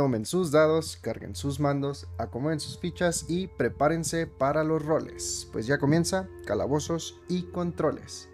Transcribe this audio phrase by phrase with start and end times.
[0.00, 5.66] Tomen sus dados, carguen sus mandos, acomoden sus fichas y prepárense para los roles, pues
[5.66, 8.30] ya comienza Calabozos y Controles.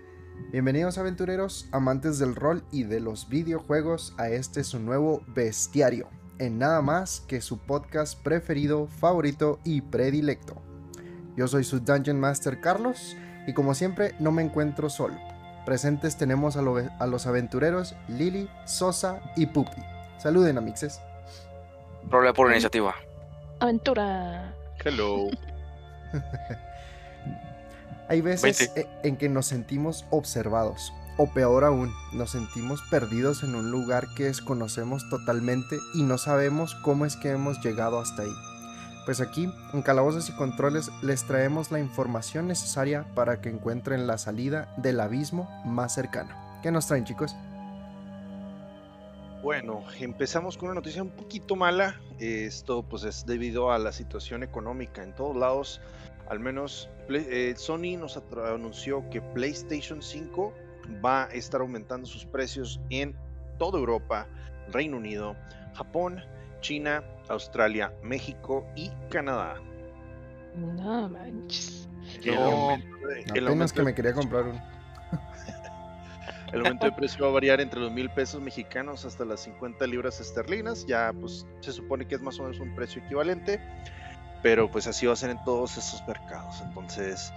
[0.52, 6.08] Bienvenidos aventureros, amantes del rol y de los videojuegos a este su nuevo bestiario,
[6.38, 10.62] en nada más que su podcast preferido, favorito y predilecto.
[11.36, 13.16] Yo soy su Dungeon Master Carlos
[13.48, 15.16] y como siempre no me encuentro solo.
[15.64, 19.82] Presentes tenemos a, los aventureros Lili, Sosa y Pupi.
[20.18, 21.00] Saluden amixes.
[22.10, 22.94] Problema por iniciativa.
[23.60, 24.54] Aventura.
[24.84, 25.28] Hello.
[28.08, 33.56] Hay veces e, en que nos sentimos observados, o peor aún, nos sentimos perdidos en
[33.56, 38.34] un lugar que desconocemos totalmente y no sabemos cómo es que hemos llegado hasta ahí.
[39.06, 44.18] Pues aquí, en Calabozos y Controles, les traemos la información necesaria para que encuentren la
[44.18, 46.34] salida del abismo más cercano.
[46.62, 47.34] ¿Qué nos traen, chicos?
[49.46, 52.00] Bueno, empezamos con una noticia un poquito mala.
[52.18, 55.80] Esto pues es debido a la situación económica en todos lados.
[56.28, 60.52] Al menos eh, Sony nos anunció que PlayStation 5
[61.04, 63.14] va a estar aumentando sus precios en
[63.56, 64.26] toda Europa,
[64.72, 65.36] Reino Unido,
[65.74, 66.24] Japón,
[66.60, 69.62] China, Australia, México y Canadá.
[70.56, 71.88] No manches.
[72.24, 74.75] El apenas que me quería comprar un.
[76.52, 79.86] El aumento de precio va a variar entre los mil pesos mexicanos hasta las 50
[79.86, 80.86] libras esterlinas.
[80.86, 83.60] Ya, pues, se supone que es más o menos un precio equivalente.
[84.42, 86.60] Pero, pues, así va a ser en todos esos mercados.
[86.60, 87.32] Entonces,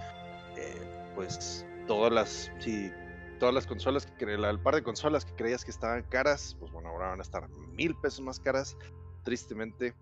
[0.56, 2.92] eh, pues, todas las, sí,
[3.40, 6.90] todas las consolas, que el par de consolas que creías que estaban caras, pues, bueno,
[6.90, 8.76] ahora van a estar mil pesos más caras.
[9.24, 9.94] Tristemente,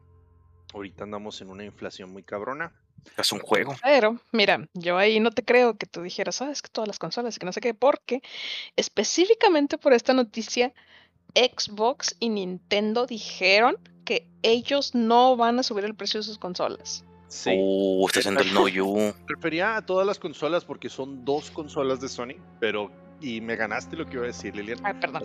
[0.75, 2.75] ahorita andamos en una inflación muy cabrona.
[3.17, 3.75] Es un juego.
[3.83, 7.37] Pero, mira, yo ahí no te creo que tú dijeras, sabes que todas las consolas
[7.37, 8.23] y que no sé qué, porque
[8.77, 10.73] específicamente por esta noticia,
[11.35, 17.05] Xbox y Nintendo dijeron que ellos no van a subir el precio de sus consolas.
[17.29, 17.51] Sí.
[17.55, 19.13] Uh, está haciendo el no you.
[19.27, 23.97] Prefería a todas las consolas porque son dos consolas de Sony, pero y me ganaste
[23.97, 24.79] lo que iba a decir, Lilian.
[24.85, 25.25] Ay, perdón.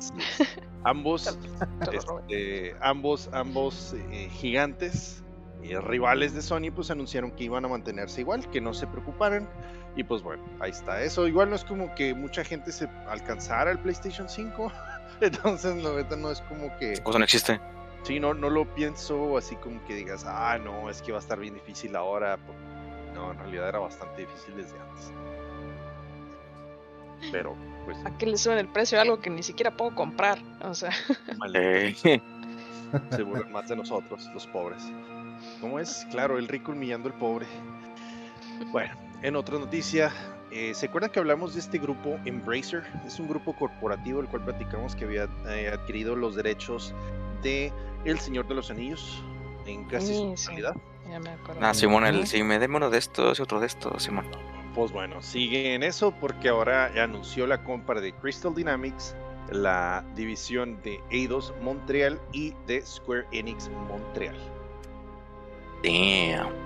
[0.83, 1.28] Ambos,
[1.91, 5.22] este, ambos, ambos eh, gigantes
[5.63, 9.47] y rivales de Sony pues anunciaron que iban a mantenerse igual, que no se preocuparan.
[9.96, 11.01] Y pues bueno, ahí está.
[11.01, 14.72] Eso igual no es como que mucha gente se alcanzara el PlayStation 5.
[15.22, 17.01] Entonces, la verdad no es como que...
[17.01, 17.59] cosa no existe.
[18.03, 21.22] Sí, no, no lo pienso así como que digas, ah, no, es que va a
[21.22, 22.38] estar bien difícil ahora.
[23.13, 25.13] No, en realidad era bastante difícil desde antes.
[27.31, 27.97] Pero, pues...
[28.06, 30.40] ¿A qué le suben el precio algo que ni siquiera puedo comprar?
[30.63, 30.91] O sea...
[31.38, 31.95] Vale.
[33.12, 34.84] Se burlan más de nosotros, los pobres.
[35.61, 36.05] ¿Cómo es?
[36.11, 37.45] Claro, el rico humillando al pobre.
[38.71, 40.11] Bueno, en otra noticia,
[40.51, 42.83] eh, ¿se acuerdan que hablamos de este grupo Embracer?
[43.05, 46.93] Es un grupo corporativo el cual platicamos que había eh, adquirido los derechos
[47.41, 47.71] de
[48.05, 49.23] El Señor de los Anillos
[49.65, 50.75] en casi su totalidad.
[51.09, 51.61] Ya me acuerdo.
[51.61, 54.25] Ah, Simón, el, sí, me uno de estos y otro de estos, Simón.
[54.75, 59.15] Pues bueno, sigue en eso porque ahora anunció la compra de Crystal Dynamics,
[59.51, 64.35] la división de Eidos Montreal y de Square Enix Montreal.
[65.83, 66.63] Damn.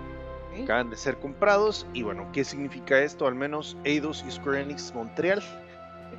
[0.64, 1.86] Acaban de ser comprados.
[1.94, 3.28] Y bueno, ¿qué significa esto?
[3.28, 5.44] Al menos Eidos y Square Enix Montreal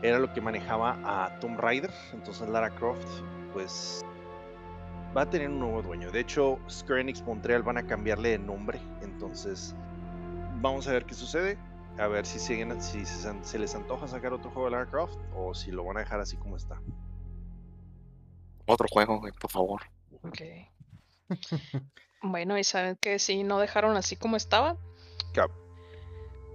[0.02, 1.90] era lo que manejaba a Tomb Raider.
[2.12, 3.06] Entonces Lara Croft,
[3.52, 4.04] pues
[5.16, 6.10] va a tener un nuevo dueño.
[6.10, 8.80] De hecho, Square Enix Montreal van a cambiarle de nombre.
[9.02, 9.74] Entonces,
[10.60, 11.58] vamos a ver qué sucede.
[11.98, 15.52] A ver si, siguen, si se, les antoja sacar otro juego de Lara Croft o
[15.52, 16.80] si lo van a dejar así como está.
[18.66, 19.82] Otro juego, por favor.
[20.22, 20.40] Ok.
[22.22, 24.76] Bueno, y saben que si no dejaron así como estaba.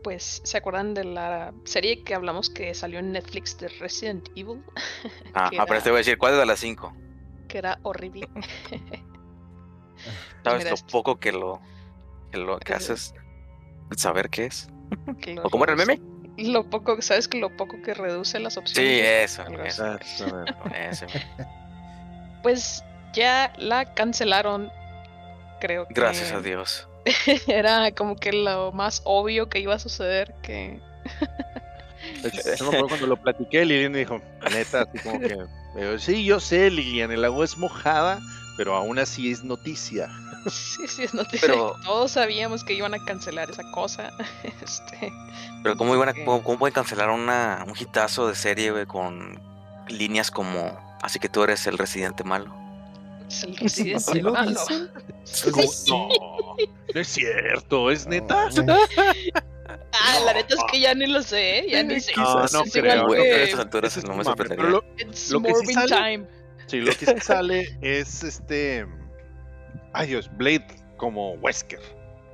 [0.04, 4.62] Pues, ¿se acuerdan de la serie que hablamos que salió en Netflix de Resident Evil?
[5.34, 6.94] Ah, pero te voy a decir, ¿cuál es de las cinco?
[7.48, 8.28] Que era horrible.
[10.44, 11.62] ¿Sabes lo poco que lo
[12.32, 13.14] que lo que haces?
[13.96, 14.68] Saber qué es.
[15.44, 16.02] ¿O cómo era el meme?
[16.38, 18.92] Lo poco, ¿sabes que lo poco que reduce las opciones?
[18.92, 19.44] Sí, eso.
[20.76, 21.06] eso.
[22.42, 24.72] Pues ya la cancelaron
[25.64, 25.94] creo que.
[25.94, 26.90] Gracias a Dios.
[27.48, 30.80] Era como que lo más obvio que iba a suceder que.
[32.60, 34.22] Yo me cuando lo platiqué, Lilian me dijo,
[34.52, 35.38] neta, así como que.
[36.00, 38.20] Sí, yo sé, Lilian, el agua es mojada,
[38.58, 40.10] pero aún así es noticia.
[40.50, 41.48] Sí, sí, es noticia.
[41.48, 41.78] Pero...
[41.86, 44.12] Todos sabíamos que iban a cancelar esa cosa.
[44.62, 45.10] Este...
[45.64, 49.40] Pero, ¿cómo, iban a, cómo, pueden cancelar una, un hitazo de serie, con
[49.88, 50.78] líneas como.
[51.02, 52.63] Así que tú eres el residente malo?
[53.44, 54.60] El residente lo malo.
[55.88, 56.08] No,
[56.94, 58.50] no es cierto, ¿es neta?
[59.96, 61.66] Ah, la neta es que ya ni lo sé, ¿eh?
[61.70, 62.14] ya ni sé.
[62.18, 63.06] No, no creo.
[63.06, 64.66] Güey, a estas alturas no me sorprendería.
[64.66, 66.28] Lo, lo que sí sale,
[66.66, 68.86] sí, lo que sí sale es este
[69.94, 70.66] Ay Dios, Blade
[70.98, 71.80] como Wesker.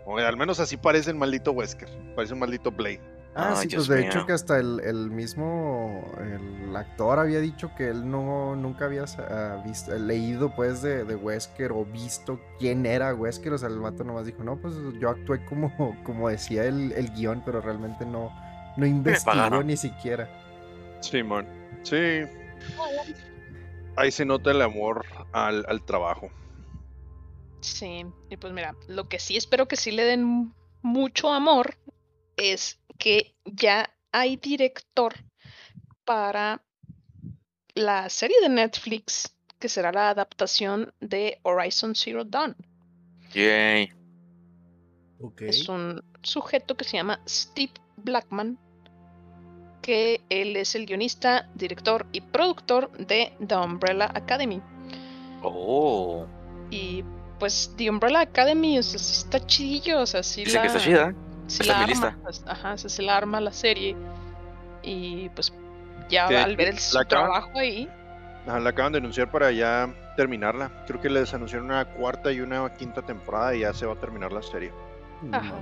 [0.06, 1.90] O al menos así parece el maldito Wesker.
[2.16, 3.02] Parece un maldito Blade.
[3.36, 7.72] Ah, sí, Dios pues de hecho que hasta el, el mismo el actor había dicho
[7.78, 12.86] que él no nunca había ah, visto, leído pues de, de Wesker o visto quién
[12.86, 16.66] era Wesker, o sea, el vato nomás dijo, no, pues yo actué como, como decía
[16.66, 18.32] el, el guion, pero realmente no,
[18.78, 20.28] no investigó ni siquiera.
[21.02, 21.48] Simón.
[21.84, 22.24] Sí.
[23.96, 26.30] Ahí se nota el amor al, al trabajo.
[27.62, 31.76] Sí, y pues mira, lo que sí espero que sí le den mucho amor
[32.38, 35.16] es que ya hay director
[36.06, 36.62] para
[37.74, 42.56] la serie de Netflix que será la adaptación de Horizon Zero Dawn.
[43.34, 43.92] Yay.
[45.20, 45.42] Ok.
[45.42, 48.58] Es un sujeto que se llama Steve Blackman,
[49.82, 54.62] que él es el guionista, director y productor de The Umbrella Academy.
[55.42, 56.26] Oh.
[56.70, 57.04] Y
[57.38, 60.80] pues The Umbrella Academy, o sea, sí está chidillo, o sea, sí Dice que está
[60.80, 61.16] chida.
[61.50, 63.96] Está la arma, pues, ajá, o sea, sí la arma la serie.
[64.82, 65.54] Y pues
[66.10, 67.90] ya al ver el la acaban- trabajo ahí,
[68.48, 70.72] Ajá, la acaban de anunciar para ya terminarla.
[70.88, 73.98] Creo que les anunciaron una cuarta y una quinta temporada y ya se va a
[73.98, 74.72] terminar la serie.
[75.32, 75.54] Ajá.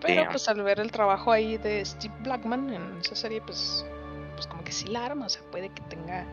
[0.00, 0.30] Pero Damn.
[0.32, 3.84] pues al ver el trabajo ahí de Steve Blackman en esa serie, pues,
[4.34, 6.26] pues como que sí la arma, o sea, puede que tenga,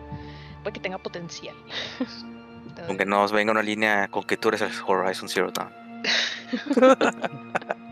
[0.62, 1.56] puede que tenga potencial.
[2.88, 5.72] Aunque nos venga una línea con que tú eres el Horizon Zero Dawn.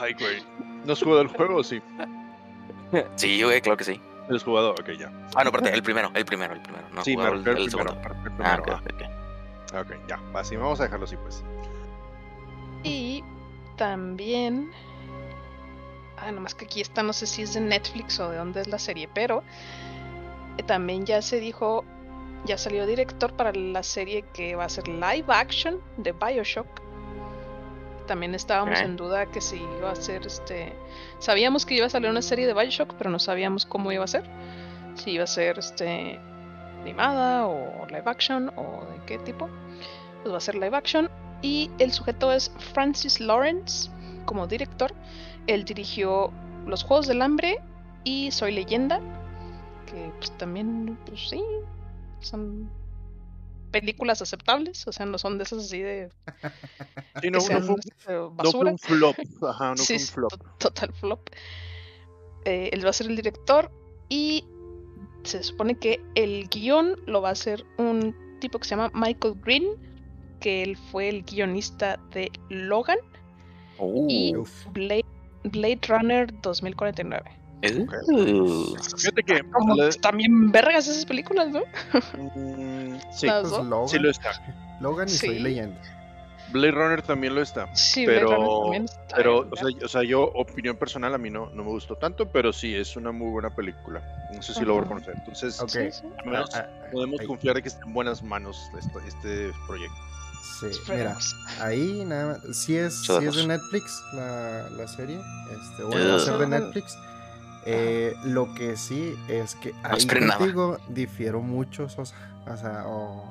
[0.00, 0.42] Ay, güey.
[0.84, 1.80] ¿No has jugado el juego o sí?
[3.16, 4.00] Sí, güey, claro que sí.
[4.30, 4.72] ¿Has jugado?
[4.72, 5.10] Ok, ya.
[5.34, 6.84] Ah, no, espérate, el primero, el primero, el primero.
[6.92, 7.70] No, sí, me el, el primero.
[7.70, 7.96] segundo.
[8.04, 9.02] Ah, primero, ok, ok, ok.
[9.74, 9.80] ah.
[9.80, 10.20] Ok, ya.
[10.34, 11.44] Así vamos a dejarlo así, pues.
[12.82, 13.22] Y
[13.76, 14.70] también.
[16.18, 18.68] Ah, nomás que aquí está, no sé si es de Netflix o de dónde es
[18.68, 19.42] la serie, pero
[20.56, 21.84] eh, también ya se dijo,
[22.46, 26.66] ya salió director para la serie que va a ser live action de Bioshock.
[28.06, 30.72] También estábamos en duda que si iba a ser este.
[31.18, 34.08] Sabíamos que iba a salir una serie de Bioshock, pero no sabíamos cómo iba a
[34.08, 34.24] ser.
[34.94, 36.20] Si iba a ser este
[36.80, 39.48] animada o live action o de qué tipo.
[40.22, 41.10] Pues va a ser live action.
[41.42, 43.90] Y el sujeto es Francis Lawrence
[44.24, 44.92] como director.
[45.46, 46.32] Él dirigió
[46.66, 47.60] Los Juegos del Hambre
[48.04, 49.00] y Soy Leyenda.
[49.86, 51.42] Que pues también, pues sí,
[52.20, 52.68] son
[53.70, 54.86] películas aceptables.
[54.86, 56.10] O sea, no son de esas así de
[57.22, 58.70] Sí, no, sean, fue, un- este, no fue basura.
[58.72, 59.16] un flop.
[59.42, 60.30] Ajá, no Sí, fue un sí, flop.
[60.30, 61.20] to- total flop.
[62.44, 63.70] Eh, él va a ser el director
[64.08, 64.44] y
[65.24, 69.34] se supone que el guion lo va a hacer un tipo que se llama Michael
[69.44, 69.64] Green,
[70.40, 72.98] que él fue el guionista de Logan
[74.08, 74.66] y Uh, Uf.
[74.72, 75.04] Blade,
[75.44, 77.24] Blade Runner 2049.
[77.62, 78.76] Uh.
[78.98, 79.42] Fíjate que.
[79.76, 81.60] La- están bien vergas esas películas, ¿no?
[82.16, 83.50] mm, sí, Pues.
[83.50, 84.30] Logan, sí lo está.
[84.80, 85.26] Logan y Sí.
[85.26, 85.80] soy leyenda.
[86.52, 87.74] Blade Runner también lo está.
[87.74, 89.84] Sí, Pero- Blade Runner también está Pero, bien o sea, verga.
[89.84, 92.96] o sea, yo, opinión personal, a mí no, no me gustó tanto, pero sí, es
[92.96, 94.00] una muy buena película.
[94.32, 94.94] No sé si lo voy a Ajá.
[94.94, 95.14] reconocer.
[95.18, 95.68] Entonces, Ok.
[95.70, 96.02] Sí, sí.
[96.18, 97.26] al menos Ah, ah, podemos ahí.
[97.26, 99.96] confiar de que está en buenas manos este, este proyecto.
[100.60, 101.16] Sí, mira,
[101.60, 102.56] ahí nada más.
[102.56, 103.46] Si es, sí es de.
[103.48, 105.18] Netflix la, la serie.
[105.50, 106.46] Este, bueno, va a ser de.
[106.46, 106.96] Netflix.
[107.66, 111.84] Eh, lo que sí es que ahí contigo difiero mucho.
[111.96, 113.24] O sea, o,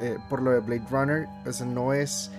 [0.00, 2.30] eh, por lo de Blade Runner, o sea, no es.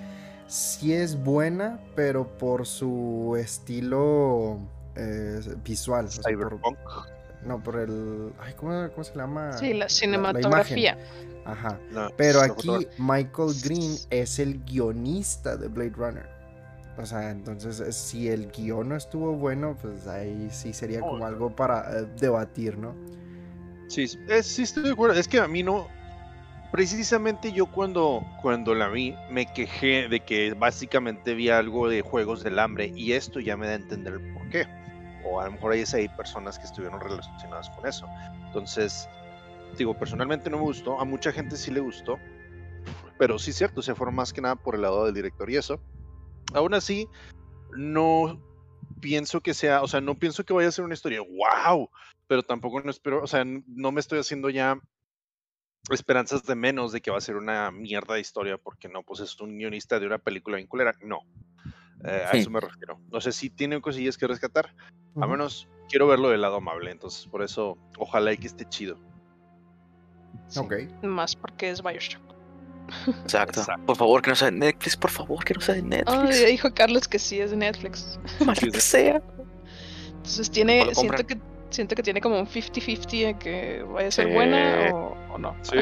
[0.48, 4.60] Sí es buena, pero por su estilo
[4.96, 6.06] eh, visual.
[6.06, 6.78] o sea, por- Cyberpunk.
[7.44, 8.32] no, por el.
[8.40, 9.54] Ay, ¿cómo, cómo se llama?
[9.54, 10.98] Sí, la cinematografía.
[11.46, 11.80] Ajá.
[12.18, 12.70] Pero aquí.
[12.98, 16.35] Michael Green es el guionista de Blade Runner.
[16.98, 21.10] O sea, entonces eh, si el guion no estuvo bueno, pues ahí sí sería Oh.
[21.10, 22.96] como algo para eh, debatir, ¿no?
[23.88, 25.20] Sí, es- sí estoy de acuerdo.
[25.20, 25.88] Es que a mí no.
[26.72, 32.44] Precisamente yo cuando, cuando la vi me quejé de que básicamente vi algo de Juegos
[32.44, 34.66] del Hambre y esto ya me da a entender el por qué.
[35.26, 38.08] O a lo mejor hay, hay personas que estuvieron relacionadas con eso.
[38.48, 39.08] Entonces,
[39.78, 41.00] digo, personalmente no me gustó.
[41.00, 42.18] A mucha gente sí le gustó.
[43.18, 45.56] Pero sí es cierto, se fueron más que nada por el lado del director y
[45.56, 45.80] eso.
[46.54, 47.08] Aún así,
[47.76, 48.42] no
[49.02, 51.90] pienso que sea, o sea, no pienso que vaya a ser una historia wow,
[52.28, 54.80] pero tampoco no espero, o sea, no me estoy haciendo ya
[55.92, 59.20] esperanzas de menos de que va a ser una mierda de historia, porque no, pues
[59.20, 61.20] es un guionista de una película vinculera, no.
[62.04, 63.00] Eh, a eso me refiero.
[63.12, 64.76] No sé si tiene cosillas que rescatar,
[65.16, 68.98] a menos quiero verlo del lado amable, entonces por eso ojalá y que esté chido.
[70.48, 70.74] Sí, Ok.
[71.04, 72.35] Más porque es Bioshock.
[73.24, 73.60] Exacto.
[73.62, 73.86] Exacto.
[73.86, 76.40] Por favor, que no sea de Netflix, por favor, que no sea de Netflix.
[76.42, 78.20] ya dijo Carlos que sí es de Netflix.
[78.46, 79.22] Maldita sea.
[80.18, 81.38] Entonces tiene, siento que
[81.70, 84.34] siento que tiene como un 50-50 en que vaya a ser Sí.
[84.34, 85.56] buena o, o no.
[85.62, 85.78] Sí,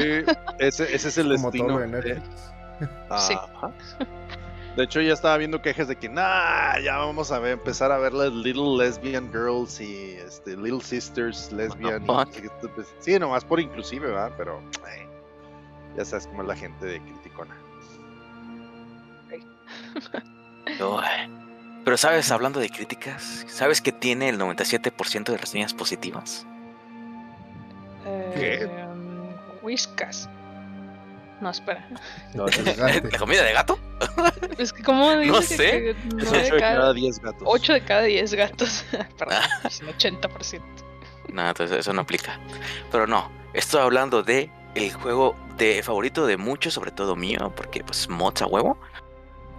[0.58, 1.78] ese, ese es el Como destino.
[1.78, 2.52] de de- Netflix.
[3.28, 3.34] Sí.
[3.34, 3.72] Ajá.
[4.76, 7.98] De hecho, ya estaba viendo quejas de que, nah, ya vamos a ver, empezar a
[7.98, 12.02] ver las Little Lesbian Girls y este, Little Sisters Lesbian.
[12.02, 14.32] y no sé qué, pues, sí, nomás por inclusive, ¿verdad?
[14.36, 15.06] Pero, eh,
[15.96, 17.56] ya sabes cómo es la gente de criticona.
[20.80, 21.04] Uy.
[21.84, 26.46] Pero sabes, hablando de críticas, ¿sabes que tiene el 97% de reseñas positivas?
[28.34, 28.62] ¿Qué?
[28.62, 28.68] Eh,
[29.62, 30.28] Whiskas.
[31.40, 31.86] No, espera.
[32.32, 32.46] No.
[33.10, 33.78] ¿La comida de gato?
[34.58, 35.56] Es que, ¿cómo dice No sé.
[35.56, 37.42] que Es nueve 8 de cada cada, 10 gatos.
[37.44, 38.84] 8 de cada 10 gatos.
[39.18, 40.62] Perdón, es un 80%.
[41.32, 42.38] No, entonces eso no aplica.
[42.90, 47.82] Pero no, estoy hablando de el juego de favorito de muchos, sobre todo mío, porque
[47.84, 48.76] pues mods a huevo.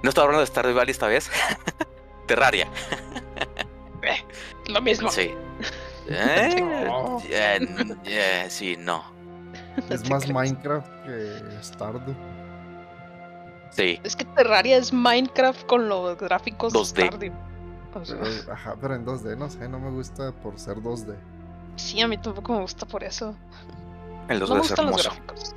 [0.03, 1.29] No estoy hablando de Stardew Valley esta vez.
[2.27, 2.67] Terraria.
[4.67, 5.09] Lo mismo.
[5.09, 5.31] Sí.
[6.07, 7.19] Eh, No.
[7.27, 9.03] eh, eh, sí, no.
[9.89, 10.29] Es más.
[10.29, 12.13] Minecraft que Stardew.
[13.71, 13.99] Sí.
[14.03, 16.93] Es que Terraria es Minecraft con los gráficos 2D.
[16.93, 17.33] de Stardew.
[17.95, 21.15] O sea, Pero, ajá, pero en 2D, no sé, no me gusta por ser 2D.
[21.77, 23.35] sí, a mí tampoco me gusta por eso.
[24.29, 25.21] El 2D no es gustan los hermoso.
[25.23, 25.55] gráficos.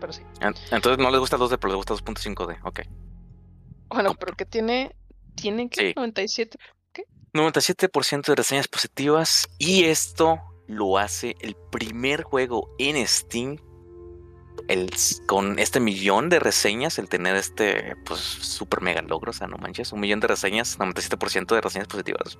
[0.00, 0.22] Pero sí.
[0.40, 2.58] En- Entonces no les gusta el 2D, pero les gusta 2.5D.
[2.64, 2.80] Ok.
[3.88, 4.94] Bueno, pero que tiene.
[5.34, 5.92] ¿Tiene que Sí.
[5.96, 6.58] 97?
[7.32, 13.56] 97% de reseñas positivas y esto lo hace el primer juego en Steam
[14.68, 14.90] el,
[15.26, 19.56] con este millón de reseñas, el tener este pues super mega logro, o sea, no
[19.58, 22.36] manches, un millón de reseñas, 97% de reseñas positivas.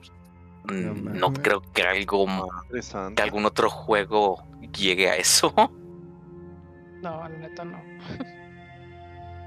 [0.65, 1.41] Mm, No No, mames.
[1.43, 2.27] creo que algo
[3.17, 5.53] que algún otro juego llegue a eso.
[7.03, 7.79] No, la neta no.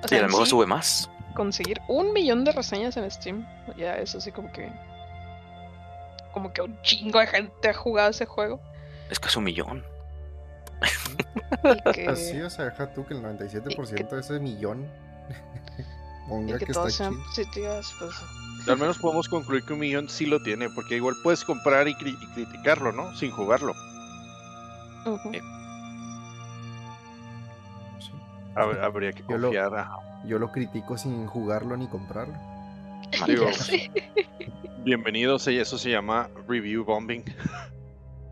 [0.01, 1.09] O y sea, a lo mejor sí, sube más.
[1.33, 4.69] conseguir un millón de reseñas en Steam, ya es así como que.
[6.33, 8.59] Como que un chingo de gente ha jugado ese juego.
[9.09, 9.81] Es casi un millón.
[11.63, 14.85] Y que, Pues sí, o sea, deja tú que el 97% de ese millón
[16.25, 18.13] y ponga que que está todas sean positivas, pues.
[18.67, 21.93] Al menos podemos concluir que un millón sí lo tiene, porque igual puedes comprar y,
[21.95, 23.15] cri- y criticarlo, ¿no?
[23.15, 23.73] Sin jugarlo.
[25.05, 25.41] Eh,
[27.99, 28.11] Sí.
[28.55, 29.87] Hab- Habría que Yo lo- confiar.
[30.25, 32.33] Yo lo critico sin jugarlo ni comprarlo.
[33.27, 33.91] Digo, Ya sé.
[34.83, 37.23] bienvenidos, eso se llama review bombing.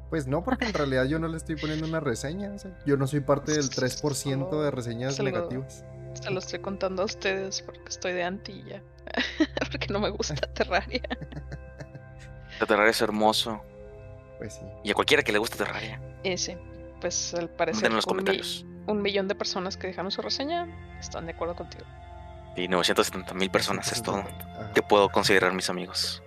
[0.09, 2.51] Pues no, porque en realidad yo no le estoy poniendo una reseña.
[2.53, 5.85] o sea, yo no soy parte del 3% de reseñas Se lo- negativas.
[6.13, 8.83] Se lo estoy contando a ustedes porque estoy de anti y ya.
[9.71, 11.01] porque no me gusta Terraria.
[12.67, 13.61] Terraria es hermoso.
[14.37, 14.61] Pues sí.
[14.83, 16.57] Y a cualquiera que le guste Terraria, Ese.
[16.99, 18.65] Pues al parecer en los un, mi- comentarios.
[18.87, 20.67] un millón de personas que dejaron su reseña
[20.99, 21.83] están de acuerdo contigo.
[22.55, 24.17] Y 970 mil personas es todo.
[24.19, 24.71] Ajá.
[24.73, 26.21] que puedo considerar mis amigos.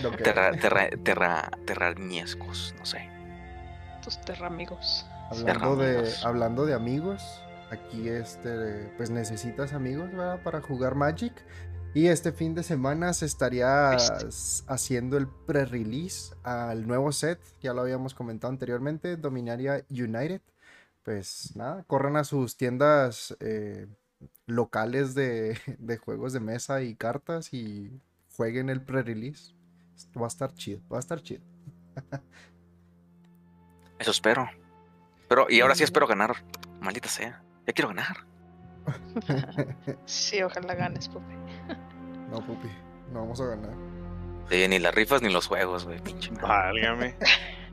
[0.00, 3.08] Que- Terra, terra, terra, terraniescos, no sé.
[4.02, 5.06] Tus terramigos.
[5.30, 6.24] hablando, de, amigos.
[6.24, 10.40] hablando de amigos, aquí este, pues necesitas amigos, ¿verdad?
[10.42, 11.32] Para jugar Magic.
[11.94, 13.96] Y este fin de semana se estaría
[14.66, 20.42] haciendo el pre-release al nuevo set, ya lo habíamos comentado anteriormente, Dominaria United.
[21.02, 23.86] Pues nada, corran a sus tiendas eh,
[24.46, 27.90] locales de, de juegos de mesa y cartas y
[28.36, 29.54] jueguen el pre-release.
[30.16, 31.42] Va a estar chido, va a estar chido.
[33.98, 34.48] Eso espero.
[35.28, 36.36] Pero, y ahora sí espero ganar.
[36.80, 37.42] Maldita sea.
[37.66, 38.26] Ya quiero ganar.
[40.04, 41.34] Sí, ojalá ganes, Pupi.
[42.30, 42.68] No, pupi,
[43.12, 43.72] no vamos a ganar.
[44.50, 46.00] Sí, ni las rifas ni los juegos, güey.
[46.00, 46.30] Pinche.
[46.40, 47.16] Válgame.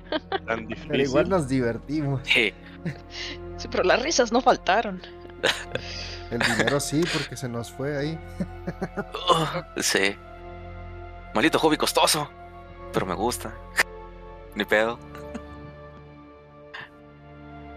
[0.48, 0.90] Tan difícil.
[0.90, 2.22] Pero igual nos divertimos.
[2.24, 2.54] Sí.
[3.58, 5.02] Sí, pero las risas no faltaron.
[6.32, 8.20] El dinero sí, porque se nos fue ahí.
[9.78, 10.16] Sí.
[11.34, 12.30] Maldito hobby costoso.
[12.94, 13.54] Pero me gusta.
[14.56, 14.98] Ni pedo.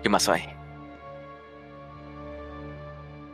[0.02, 0.57] ¿Qué más hay?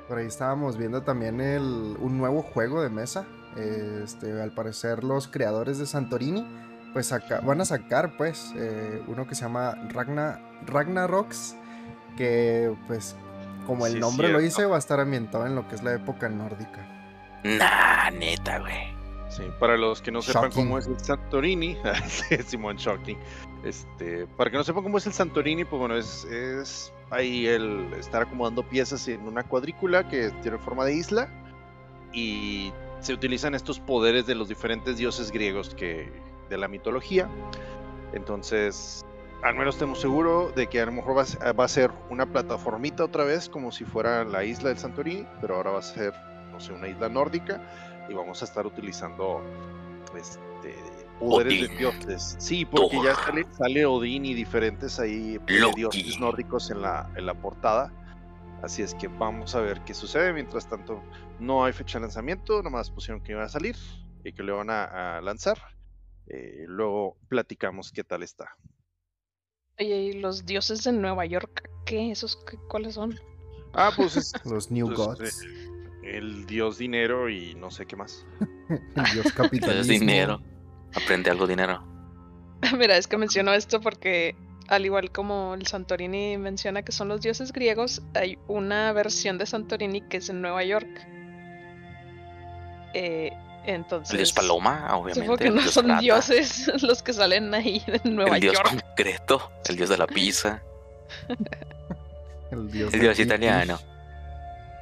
[0.09, 3.25] Por ahí estábamos viendo también el, un nuevo juego de mesa.
[3.57, 6.45] Este, al parecer los creadores de Santorini
[6.93, 11.55] pues saca- van a sacar pues eh, uno que se llama Ragna, Ragnaroks
[12.17, 13.15] que pues
[13.67, 15.95] como el Sí, nombre lo dice va a estar ambientado en lo que es la
[15.95, 16.85] época nórdica.
[17.45, 18.93] Nah, neta, güey.
[19.29, 20.65] Sí, para los que no sepan Shocking.
[20.65, 21.77] cómo es el Santorini,
[22.47, 23.19] Simón Shocking.
[23.65, 27.93] Este, para que no sepan cómo es el Santorini, pues bueno, es, es ahí el
[27.99, 31.29] estar acomodando piezas en una cuadrícula que tiene forma de isla
[32.13, 36.11] y se utilizan estos poderes de los diferentes dioses griegos que
[36.49, 37.29] de la mitología.
[38.13, 39.05] Entonces,
[39.43, 41.91] al menos estemos seguros de que a lo mejor va a, ser- va a ser
[42.11, 45.83] una plataformita otra vez, como si fuera la isla del Santorini, pero ahora va a
[45.83, 46.15] ser,
[46.53, 47.61] no sé, una isla nórdica
[48.09, 49.43] y vamos a estar utilizando
[50.17, 50.75] este,
[51.19, 52.37] poderes de dioses.
[52.39, 55.77] Sí, porque ya sale, sale Odín y diferentes ahí eh, Loki.
[55.81, 57.93] dioses nórdicos en la, en la portada.
[58.63, 60.33] Así es que vamos a ver qué sucede.
[60.33, 61.03] Mientras tanto,
[61.39, 63.77] no hay fecha de lanzamiento, nomás pusieron que iba a salir
[64.25, 65.59] y que le van a, a lanzar.
[66.27, 68.57] Eh, luego platicamos qué tal está.
[69.79, 71.69] Oye, ¿y los dioses de Nueva York?
[71.85, 72.11] ¿Qué?
[72.13, 73.15] ¿Esos qué- cuáles son?
[73.75, 75.43] Ah, pues es Los New Pues, Gods.
[76.05, 78.25] el dios dinero y no sé qué más.
[78.71, 79.93] El dios capitalismo.
[79.93, 80.41] dinero.
[80.95, 81.83] Aprende algo dinero.
[82.79, 84.37] Mira, es que menciono esto porque
[84.69, 89.47] al igual como el Santorini menciona que son los dioses griegos, hay una versión de
[89.47, 90.89] Santorini que es en Nueva York.
[92.95, 93.33] Eh,
[93.67, 94.13] entonces.
[94.13, 95.21] El dios Paloma, obviamente.
[95.21, 98.41] Supongo que el no dios son Rata, dioses los que salen ahí en Nueva El
[98.41, 98.71] dios York.
[98.71, 99.53] concreto.
[99.69, 100.63] El dios de la pizza.
[102.51, 103.79] El dios, El dios italiano.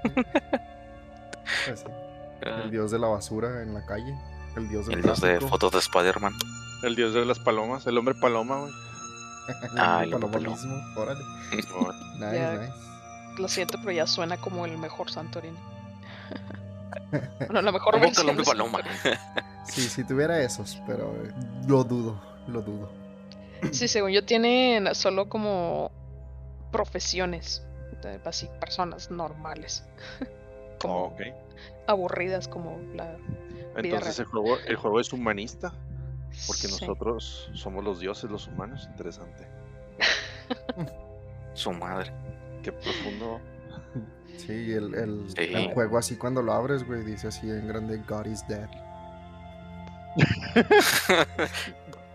[0.02, 1.87] Pues sí,
[2.64, 4.14] El dios de la basura en la calle.
[4.56, 6.35] El dios del El dios de fotos de Spider-Man.
[6.82, 8.73] El dios de las palomas, el hombre paloma, güey.
[9.49, 10.76] El Ah, el hombre palomonismo.
[10.97, 11.25] Órale.
[11.52, 12.52] Nice, Ya.
[12.59, 12.73] nice.
[13.38, 15.59] Lo siento, pero ya suena como el mejor Santorini.
[17.38, 18.80] Bueno, la mejor versión al hombre paloma.
[19.64, 21.30] Sí, si tuviera esos, pero eh,
[21.66, 22.90] lo dudo, lo dudo.
[23.71, 25.90] Sí, según yo tienen solo como
[26.71, 27.62] profesiones,
[28.25, 29.85] así, personas normales,
[30.80, 31.21] como Ok.
[31.87, 33.16] aburridas como la...
[33.76, 35.73] Entonces el juego, el juego es humanista,
[36.47, 36.76] porque Sí.
[36.81, 38.87] nosotros somos los dioses, los humanos.
[38.91, 39.47] Interesante.
[41.55, 42.12] Su madre.
[42.62, 43.41] Qué profundo.
[44.37, 45.52] Sí, el, el, Sí.
[45.55, 48.69] el juego así cuando lo abres, güey, dice así en grande, God is dead.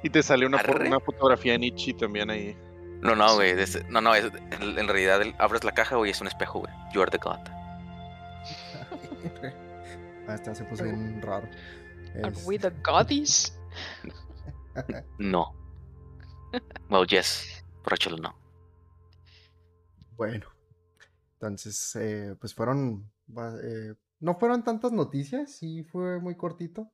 [0.03, 2.55] Y te sale una, una fotografía de Nietzsche también ahí.
[3.01, 3.55] No, no, güey.
[3.89, 6.71] No, no, es- en, en realidad el- abres la caja, güey, es un espejo, güey.
[6.93, 7.39] You are the god.
[10.27, 11.47] ah, este se puso bien raro.
[12.23, 13.57] Are Es- we the goddess?
[15.17, 15.53] No.
[16.89, 17.63] Well, yes.
[17.83, 18.35] But actually no.
[20.15, 20.47] Bueno,
[21.33, 23.11] entonces, eh, pues fueron,
[23.63, 26.91] eh, no fueron tantas noticias, sí fue muy cortito.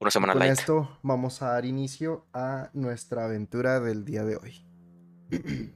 [0.00, 0.58] Una semana Con light.
[0.58, 4.66] esto vamos a dar inicio a nuestra aventura del día de hoy.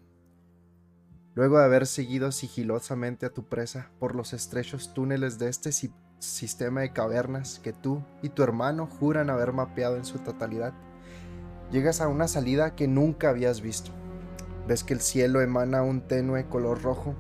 [1.35, 5.71] Luego de haber seguido sigilosamente a tu presa por los estrechos túneles de este
[6.19, 10.73] sistema de cavernas que tú y tu hermano juran haber mapeado en su totalidad,
[11.71, 13.91] llegas a una salida que nunca habías visto.
[14.67, 17.15] Ves que el cielo emana un tenue color rojo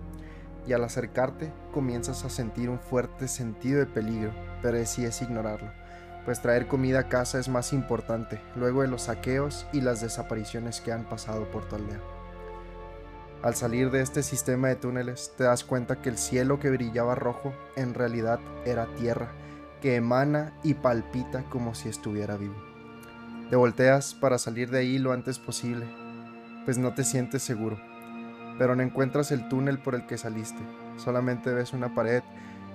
[0.66, 4.32] y al acercarte comienzas a sentir un fuerte sentido de peligro,
[4.62, 5.70] pero decides ignorarlo
[6.26, 10.80] pues traer comida a casa es más importante, luego de los saqueos y las desapariciones
[10.80, 12.15] que han pasado por tu aldea.
[13.42, 17.14] Al salir de este sistema de túneles, te das cuenta que el cielo que brillaba
[17.14, 19.28] rojo en realidad era tierra,
[19.80, 22.56] que emana y palpita como si estuviera vivo.
[23.50, 25.86] Te volteas para salir de ahí lo antes posible,
[26.64, 27.78] pues no te sientes seguro,
[28.58, 30.62] pero no encuentras el túnel por el que saliste,
[30.96, 32.22] solamente ves una pared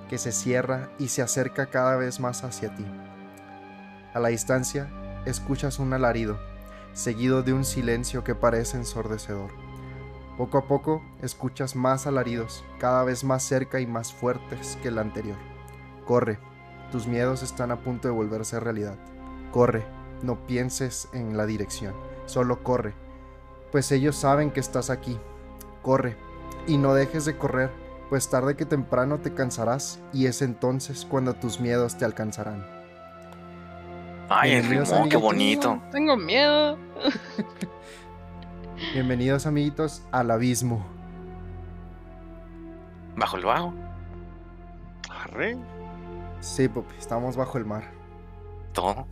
[0.10, 2.86] que se cierra y se acerca cada vez más hacia ti.
[4.13, 4.88] A la distancia,
[5.26, 6.39] escuchas un alarido,
[6.93, 9.61] seguido de un silencio que parece ensordecedor.
[10.41, 14.97] Poco a poco, escuchas más alaridos, cada vez más cerca y más fuertes que el
[14.97, 15.38] anterior.
[16.08, 16.39] Corre,
[16.91, 18.97] tus miedos están a punto de volverse realidad.
[19.51, 19.84] Corre,
[20.23, 21.93] no pienses en la dirección,
[22.25, 22.95] solo corre,
[23.71, 25.15] pues ellos saben que estás aquí.
[25.84, 26.17] Corre,
[26.65, 27.69] y no dejes de correr,
[28.10, 32.65] pues tarde que temprano te cansarás y es entonces cuando tus miedos te alcanzarán.
[34.27, 35.80] Ay, el ritmo, qué bonito.
[35.91, 36.80] Tengo miedo.
[38.94, 40.86] Bienvenidos amiguitos al abismo.
[43.15, 43.74] Bajo el bajo.
[45.10, 45.58] Arre.
[46.41, 47.84] Sí, papi, estamos bajo el mar.
[48.74, 49.08] Todo.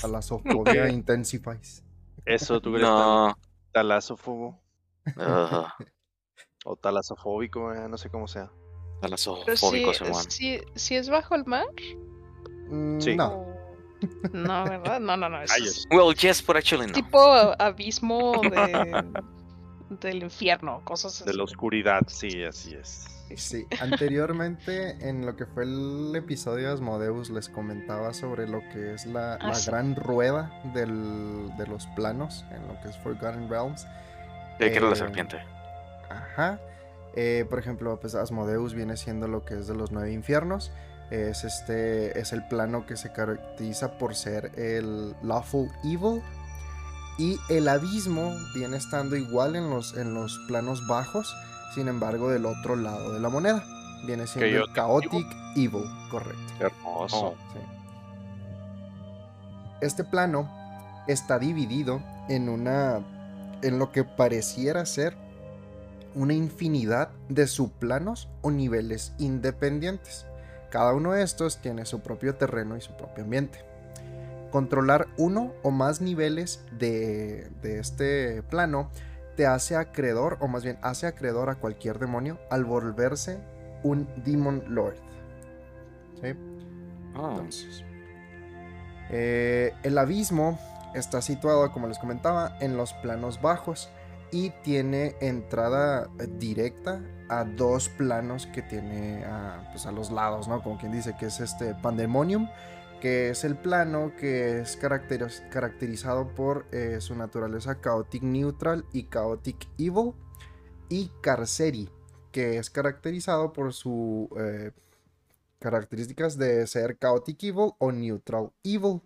[0.00, 1.84] Talasofobia intensifies.
[2.24, 3.26] Eso, tú eres No.
[3.26, 3.34] tal-
[3.72, 4.62] talasófobo
[5.16, 5.66] Ugh,
[6.64, 8.50] o talasofóbico, eh, no sé cómo sea.
[9.02, 10.24] Talasofóbico, Simón.
[10.30, 11.66] sí, sí es bajo el mar.
[12.70, 13.14] Mm, Sí.
[13.16, 13.44] No,
[14.32, 15.00] No, ¿verdad?
[15.00, 15.42] No, no, no.
[15.42, 15.86] Es.
[15.90, 16.92] Well, yes, but actually no.
[16.92, 17.18] tipo
[17.58, 19.04] abismo de,
[20.00, 21.24] del infierno, cosas así.
[21.30, 23.06] De la oscuridad, sí, así es.
[23.36, 23.66] sí.
[23.80, 29.06] Anteriormente, en lo que fue el episodio de Asmodeus, les comentaba sobre lo que es
[29.06, 29.70] la, Ah, la sí.
[29.70, 33.82] gran rueda del- de los planos, en lo que es Forgotten Realms.
[33.82, 33.86] Sí,
[34.58, 35.38] que era la eh, serpiente.
[36.10, 36.60] Ajá.
[37.16, 40.72] Eh, por ejemplo, pues Asmodeus viene siendo lo que es de los nueve infiernos.
[41.10, 42.18] Es este.
[42.18, 46.22] Es el plano que se caracteriza por ser el Lawful Evil.
[47.18, 51.34] Y el abismo viene estando igual en los, en los planos bajos.
[51.74, 53.64] Sin embargo, del otro lado de la moneda.
[54.06, 56.52] Viene siendo el Chaotic Evil, correcto.
[56.60, 57.26] Hermoso.
[57.28, 57.34] Oh.
[57.52, 57.58] Sí.
[59.80, 60.50] Este plano
[61.06, 63.00] está dividido en una.
[63.62, 65.16] en lo que pareciera ser
[66.14, 70.26] una infinidad de subplanos o niveles independientes.
[70.74, 73.60] Cada uno de estos tiene su propio terreno y su propio ambiente.
[74.50, 78.90] Controlar uno o más niveles de, de este plano
[79.36, 83.38] te hace acreedor, o más bien hace acreedor a cualquier demonio al volverse
[83.84, 84.96] un Demon Lord.
[86.20, 86.34] ¿Sí?
[87.14, 87.84] Ah, Entonces,
[89.10, 90.58] eh, el abismo
[90.96, 93.90] está situado, como les comentaba, en los planos bajos
[94.30, 100.48] y tiene entrada eh, directa a dos planos que tiene a, pues, a los lados,
[100.48, 100.62] ¿no?
[100.62, 102.48] Como quien dice que es este Pandemonium,
[103.00, 109.08] que es el plano que es caracteriz- caracterizado por eh, su naturaleza Chaotic Neutral y
[109.08, 110.12] Chaotic Evil,
[110.88, 111.88] y Carceri,
[112.30, 114.70] que es caracterizado por su eh,
[115.58, 119.00] características de ser Chaotic Evil o Neutral Evil.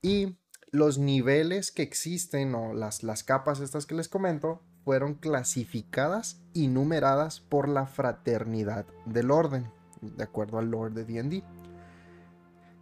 [0.00, 0.36] Y
[0.74, 6.66] los niveles que existen o las, las capas estas que les comento fueron clasificadas y
[6.66, 11.44] numeradas por la fraternidad del orden, de acuerdo al lore de D&D.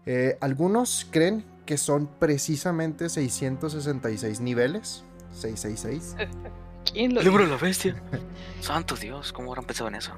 [0.06, 6.16] Eh, algunos creen que son precisamente 666 niveles, 666.
[6.90, 8.02] ¿Quién lo El libro de la bestia.
[8.62, 10.12] Santo Dios, ¿cómo habrán pensado en eso?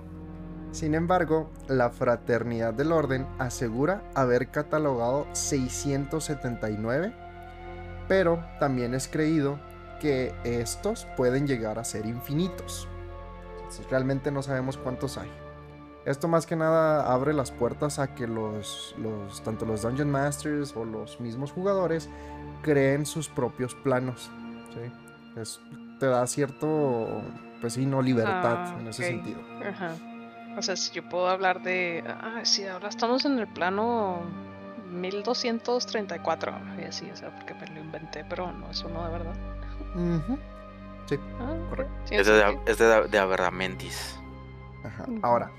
[0.70, 7.23] Sin embargo, la Fraternidad del Orden asegura haber catalogado 679,
[8.08, 9.58] pero también es creído
[10.00, 12.88] que estos pueden llegar a ser infinitos.
[13.56, 15.30] Entonces, realmente no sabemos cuántos hay.
[16.04, 20.76] Esto más que nada abre las puertas a que los, los tanto los Dungeon Masters
[20.76, 22.10] o los mismos jugadores
[22.62, 24.30] creen sus propios planos.
[24.74, 25.40] ¿sí?
[25.40, 25.60] Es-
[25.98, 27.22] te da cierto,
[27.62, 29.40] pues sí, no libertad Ah, en ese sentido.
[29.66, 29.92] Ajá.
[30.58, 32.04] O sea, si yo puedo hablar de.
[32.06, 34.20] Ah, sí, ahora estamos en el plano
[34.94, 36.58] 1234.
[36.80, 39.34] Y así, o sea, porque me lo inventé, pero no es uno de verdad.
[39.94, 40.38] Ujú.
[41.38, 41.92] Ah, Correcto.
[42.04, 42.58] sí, Es sí, de, sí.
[42.66, 44.18] es de, de Aberramentis.
[44.82, 45.04] Ajá.
[45.22, 45.50] Ahora,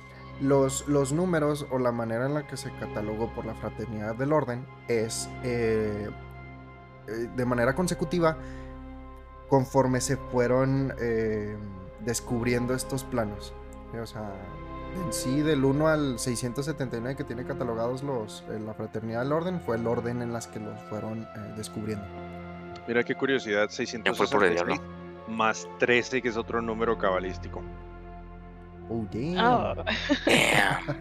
[0.42, 4.34] los, los números o la manera en la que se catalogó por la Fraternidad del
[4.34, 6.10] Orden es eh,
[7.08, 8.38] eh, de manera consecutiva
[9.50, 11.56] conforme se fueron eh,
[12.02, 13.54] descubriendo estos planos.
[14.02, 14.34] O sea,
[15.12, 19.78] sí del 1 al 679 que tiene catalogados los, eh, la Fraternidad del Orden fue
[19.78, 22.06] el orden en las que los fueron eh, descubriendo.
[22.88, 24.76] Mira qué curiosidad, ¿Quién fue el pobre 666 diablo?
[25.28, 27.62] más 13, que es otro número cabalístico.
[28.88, 29.38] Oh, damn.
[29.40, 29.74] Ah,
[30.26, 30.98] Damn.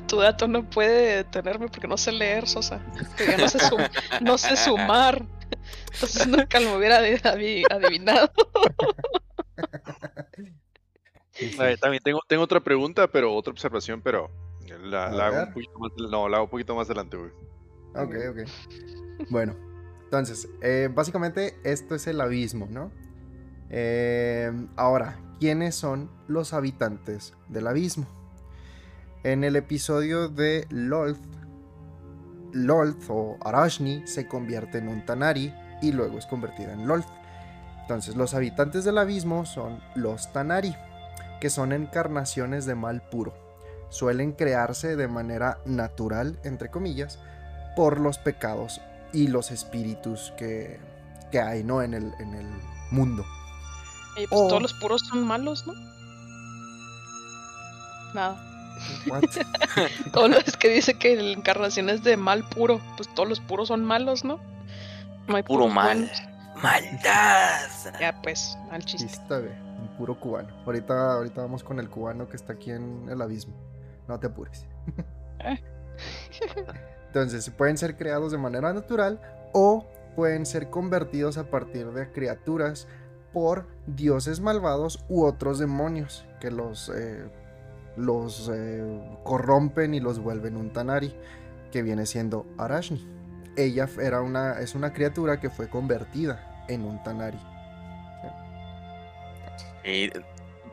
[0.06, 2.80] tu dato no puede detenerme porque no sé leer, Sosa.
[3.38, 3.80] No sé, sum-
[4.20, 5.24] no sé sumar.
[5.94, 8.30] Entonces nunca lo hubiera adi- adi- adivinado.
[11.40, 14.30] Eh, también tengo, tengo otra pregunta, pero otra observación, pero
[14.82, 17.30] la, hago un poquito más, no, la hago un poquito más adelante, güey.
[17.94, 19.28] Ok, ok.
[19.30, 19.54] Bueno,
[20.04, 22.90] entonces, eh, básicamente esto es el abismo, ¿no?
[23.70, 28.06] Eh, ahora, ¿quiénes son los habitantes del abismo?
[29.22, 31.20] En el episodio de Lolth,
[32.52, 37.08] Lolth o Arashni se convierte en un Tanari y luego es convertida en Lolth.
[37.82, 40.74] Entonces, los habitantes del abismo son los Tanari,
[41.40, 43.34] que son encarnaciones de mal puro.
[43.88, 47.18] Suelen crearse de manera natural, entre comillas,
[47.76, 48.80] por los pecados
[49.12, 50.78] y los espíritus que,
[51.32, 51.82] que hay, ¿no?
[51.82, 52.46] En el, en el
[52.90, 53.24] mundo.
[54.16, 55.74] Y pues todos los puros son malos, ¿no?
[58.14, 58.36] Nada.
[59.06, 59.22] What?
[60.12, 62.80] Todo lo es que dice que la encarnación es de mal puro.
[62.96, 64.40] Pues todos los puros son malos, ¿no?
[65.28, 65.98] No hay Puro mal.
[65.98, 66.22] buenos.
[66.62, 67.68] Maldad.
[68.00, 69.06] Ya, pues, al chiste.
[69.28, 69.69] Güey, un
[70.00, 70.48] puro cubano.
[70.64, 73.54] Ahorita, ahorita vamos con el cubano que está aquí en el abismo.
[74.08, 74.66] No te apures.
[75.40, 75.62] Eh.
[77.06, 79.20] Entonces, pueden ser creados de manera natural
[79.52, 79.86] o
[80.16, 82.88] pueden ser convertidos a partir de criaturas
[83.34, 87.30] por dioses malvados u otros demonios que los, eh,
[87.96, 91.14] los eh, corrompen y los vuelven un Tanari,
[91.70, 93.06] que viene siendo Arashni.
[93.56, 97.38] Ella era una, es una criatura que fue convertida en un Tanari.
[99.90, 100.12] Y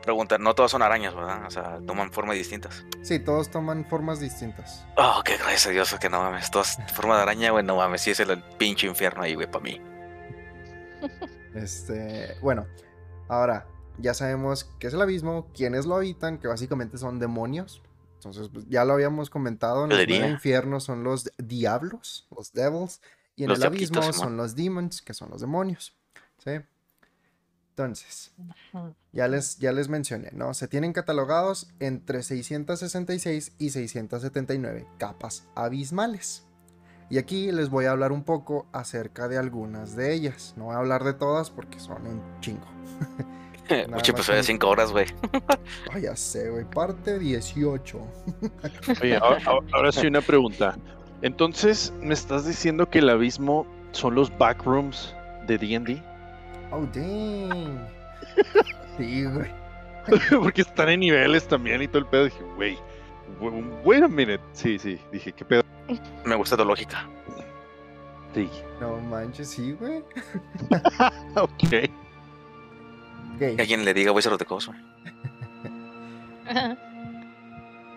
[0.02, 1.46] pregunta, no todas son arañas, ¿verdad?
[1.46, 2.84] O sea, toman formas distintas.
[3.02, 4.86] Sí, todos toman formas distintas.
[4.96, 6.50] Oh, qué gracias a Dios, que no mames.
[6.50, 8.02] Todas forma de araña, güey, no mames.
[8.02, 9.80] Sí es el pinche infierno ahí, güey, para mí.
[11.54, 12.66] Este, bueno,
[13.26, 17.82] ahora ya sabemos qué es el abismo, quiénes lo habitan, que básicamente son demonios.
[18.14, 23.00] Entonces, pues, ya lo habíamos comentado, en el infierno son los diablos, los devils,
[23.34, 25.96] y en Los el abismo son los demons, que son los demonios.
[26.44, 26.60] ¿sí?
[27.78, 28.32] Entonces,
[29.12, 30.52] ya les, ya les mencioné, ¿no?
[30.52, 36.44] Se tienen catalogados entre 666 y 679 capas abismales.
[37.08, 40.54] Y aquí les voy a hablar un poco acerca de algunas de ellas.
[40.56, 42.66] No voy a hablar de todas porque son un chingo.
[43.70, 45.06] Nada Mucho episodio de con- 5 horas, güey.
[45.94, 46.64] Ay, ya sé, güey.
[46.64, 48.00] Parte 18.
[49.02, 50.76] Oye, ahora, ahora- ahora sí una pregunta.
[51.22, 55.14] Entonces, ¿me estás diciendo que el abismo son los backrooms
[55.46, 56.02] de D&D?
[56.70, 57.78] Oh, dang.
[58.96, 59.50] Sí, güey.
[60.42, 62.24] Porque están en niveles también y todo el pedo.
[62.24, 62.78] Dije, güey,
[63.84, 64.40] wait a minute.
[64.52, 65.62] Sí, sí, dije, ¿qué pedo?
[66.24, 67.08] Me gusta tu lógica.
[68.34, 68.50] Sí.
[68.80, 70.02] No manches, sí, güey.
[71.36, 71.68] ok.
[71.70, 71.90] Que
[73.52, 74.72] Ok, alguien le diga, voy a ser rotecoso.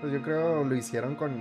[0.02, 1.32] pues yo creo lo hicieron con.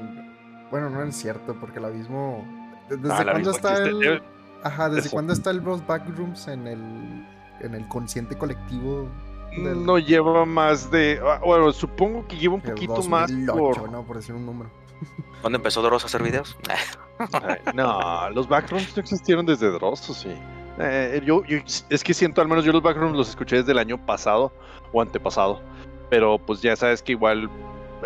[0.70, 2.46] Bueno, no es cierto, porque el abismo.
[2.88, 4.22] ¿Desde Ah, el cuándo abismo está el.?
[4.64, 5.10] Ajá, ¿desde eso.
[5.16, 7.26] cuándo está el Bros Backrooms en el.
[7.60, 9.08] en el consciente colectivo?
[9.56, 11.20] del- No lleva más de.
[11.24, 13.90] ah, Bueno, supongo que lleva un poquito más 2008, por.
[13.90, 14.02] ¿no?
[14.04, 14.70] Por decir un número.
[15.40, 16.56] ¿Cuándo empezó Doros a hacer videos?
[17.74, 20.34] No, los backrooms no existieron desde Dross, ¿o sí.
[20.78, 21.58] Eh, yo, yo-
[21.90, 24.52] es que siento, al menos yo los backrooms los escuché desde el año pasado
[24.92, 25.60] o antepasado.
[26.08, 27.50] Pero pues ya sabes que igual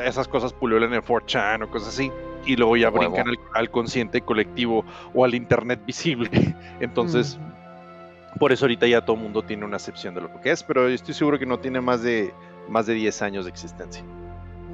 [0.05, 2.11] esas cosas pululan en 4chan o cosas así.
[2.47, 3.15] Y luego ya Huevo.
[3.15, 6.31] brincan al, al consciente colectivo o al internet visible.
[6.81, 8.39] Entonces, Ujú.
[8.39, 10.63] por eso ahorita ya todo el mundo tiene una acepción de lo que es.
[10.63, 12.33] Pero yo estoy seguro que no tiene más de,
[12.69, 14.03] más de 10 años de existencia.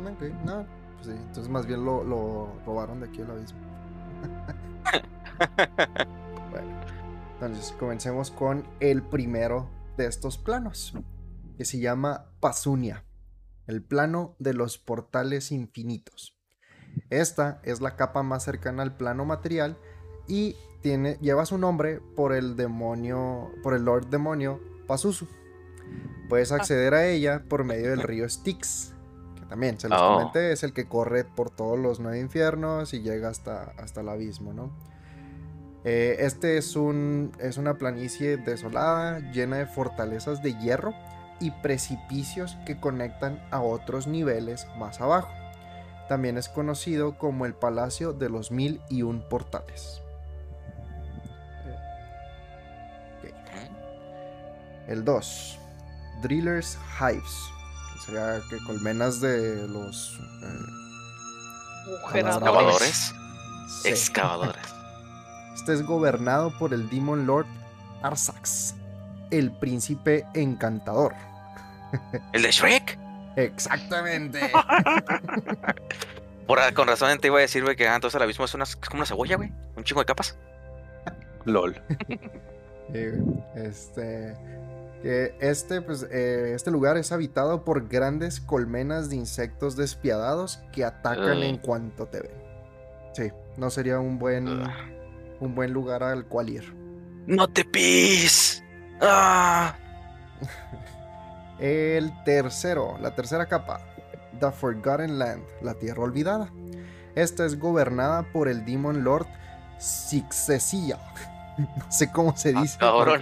[0.04, 1.12] Ok, no, pues sí.
[1.12, 3.58] Entonces más bien lo, lo robaron de aquí el abismo.
[6.50, 6.68] bueno,
[7.34, 10.94] entonces comencemos con el primero de estos planos,
[11.56, 13.04] que se llama Pasunia,
[13.66, 16.36] el plano de los portales infinitos.
[17.10, 19.76] Esta es la capa más cercana al plano material
[20.28, 25.26] y tiene, lleva su nombre por el demonio, por el Lord Demonio Pazuzu.
[26.28, 28.94] Puedes acceder a ella por medio del río Styx,
[29.34, 30.14] que también se los Oh.
[30.14, 34.08] comenté, es el que corre por todos los nueve infiernos y llega hasta, hasta el
[34.08, 34.70] abismo, ¿no?
[35.82, 40.92] Eh, este es, un, es una planicie desolada, llena de fortalezas de hierro
[41.40, 45.32] y precipicios que conectan a otros niveles más abajo.
[46.10, 50.02] También es conocido como el Palacio de los Mil y Un Portales.
[54.88, 55.58] El 2.
[56.20, 57.22] Drillers Hives.
[57.94, 60.18] que Sería que colmenas de los...
[60.42, 62.18] eh.
[62.18, 63.14] Excavadores.
[63.68, 63.88] sí.
[63.90, 64.66] Excavadores.
[65.54, 67.46] Este es gobernado por el Demon Lord
[68.02, 68.74] Arsax,
[69.30, 71.14] el príncipe encantador.
[72.32, 72.99] ¿El de Shrek?
[73.36, 74.40] Exactamente.
[76.46, 78.64] Por, con razón te iba a decir, güey, que ah, entonces el abismo es, una,
[78.64, 79.52] es como una cebolla, güey.
[79.76, 80.36] Un chingo de capas.
[81.44, 81.80] LOL.
[82.92, 83.22] Eh,
[83.54, 84.34] este,
[85.00, 90.84] que este, pues, eh, este lugar es habitado por grandes colmenas de insectos despiadados que
[90.84, 92.32] atacan en cuanto te ven.
[93.12, 94.48] Sí, no sería un buen,
[95.38, 96.74] un buen lugar al cual ir.
[97.28, 98.64] ¡No te pis!
[99.00, 99.76] ¡Ah!
[101.60, 103.80] El tercero, la tercera capa,
[104.40, 106.50] The Forgotten Land, la tierra olvidada.
[107.14, 109.26] Esta es gobernada por el Demon Lord
[109.78, 110.98] Sixesilla.
[111.58, 112.78] No sé cómo se Ah, dice.
[112.78, 113.20] cabrón.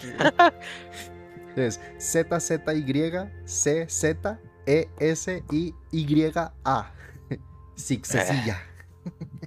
[1.57, 3.12] Es Z Z Y
[3.46, 6.33] C Z E S I Y
[6.64, 6.92] A.
[7.74, 8.62] Sixesilla.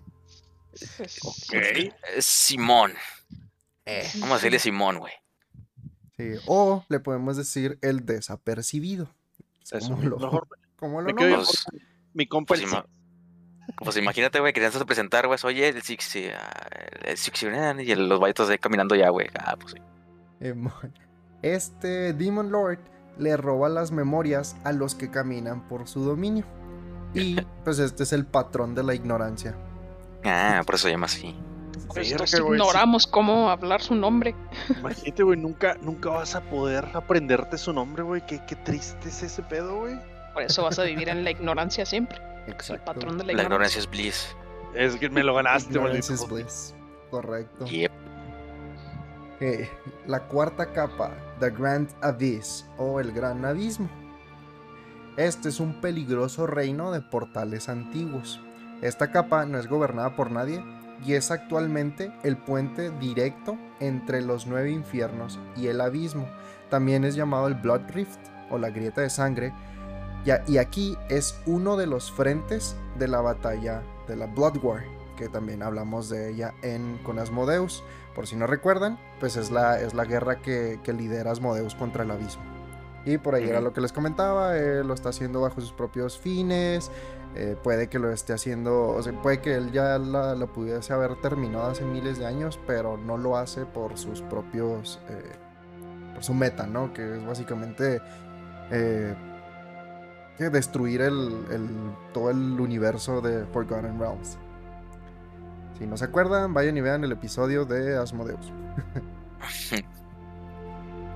[1.53, 2.93] Eh, Simón.
[3.85, 5.13] Eh, Vamos a decirle Simón, güey.
[6.35, 9.09] Sí, O le podemos decir el desapercibido.
[9.71, 11.27] Eso, ¿Cómo lo, mejor cómo lo con
[12.13, 12.85] mi compa Pues, ima-
[13.77, 16.33] pues imagínate, güey, que te vas a presentar, güey, oye, el Six, eh,
[17.05, 19.27] el Six, y el- los vatos ahí caminando ya, güey.
[19.39, 20.51] Ah, pues sí.
[21.41, 22.79] Este Demon Lord
[23.17, 26.45] le roba las memorias a los que caminan por su dominio.
[27.13, 29.55] Y pues este es el patrón de la ignorancia.
[30.23, 31.35] Ah, por eso se llama así.
[31.93, 32.63] Pues Verga, nos güey, sí.
[32.63, 34.35] ignoramos cómo hablar su nombre.
[34.79, 38.25] Imagínate, güey, nunca, nunca vas a poder aprenderte su nombre, güey.
[38.25, 39.99] Qué, qué triste es ese pedo, güey.
[40.33, 42.17] Por eso vas a vivir en la ignorancia siempre.
[42.47, 42.85] El Exacto.
[42.85, 43.79] patrón de la, La ignorancia.
[43.79, 44.35] ignorancia es bliss.
[44.73, 46.23] Es que me lo ganaste, Ignorance maldito.
[46.25, 46.75] is bliss.
[47.11, 47.65] Correcto.
[47.65, 47.91] Yep.
[49.35, 49.69] Ok,
[50.07, 53.89] La cuarta capa, The Grand Abyss o el Gran Abismo.
[55.17, 58.39] Este es un peligroso reino de portales antiguos.
[58.81, 60.63] Esta capa no es gobernada por nadie
[61.05, 66.27] y es actualmente el puente directo entre los nueve infiernos y el abismo.
[66.69, 69.53] También es llamado el Blood Rift o la grieta de sangre.
[70.47, 74.83] Y aquí es uno de los frentes de la batalla de la Blood War,
[75.17, 77.83] que también hablamos de ella en con Asmodeus.
[78.13, 82.03] Por si no recuerdan, pues es la, es la guerra que, que lidera Asmodeus contra
[82.03, 82.43] el abismo.
[83.03, 86.19] Y por ahí era lo que les comentaba, eh, lo está haciendo bajo sus propios
[86.19, 86.91] fines,
[87.35, 90.93] eh, puede que lo esté haciendo, o sea, puede que él ya la, la pudiese
[90.93, 95.31] haber terminado hace miles de años, pero no lo hace por sus propios, eh,
[96.13, 96.93] por su meta, ¿no?
[96.93, 98.01] Que es básicamente
[98.71, 99.15] eh,
[100.37, 101.69] que destruir el, el-
[102.13, 104.37] todo el universo de Forgotten Realms.
[105.77, 108.51] Si no se acuerdan, vayan y vean el episodio de Asmodeus.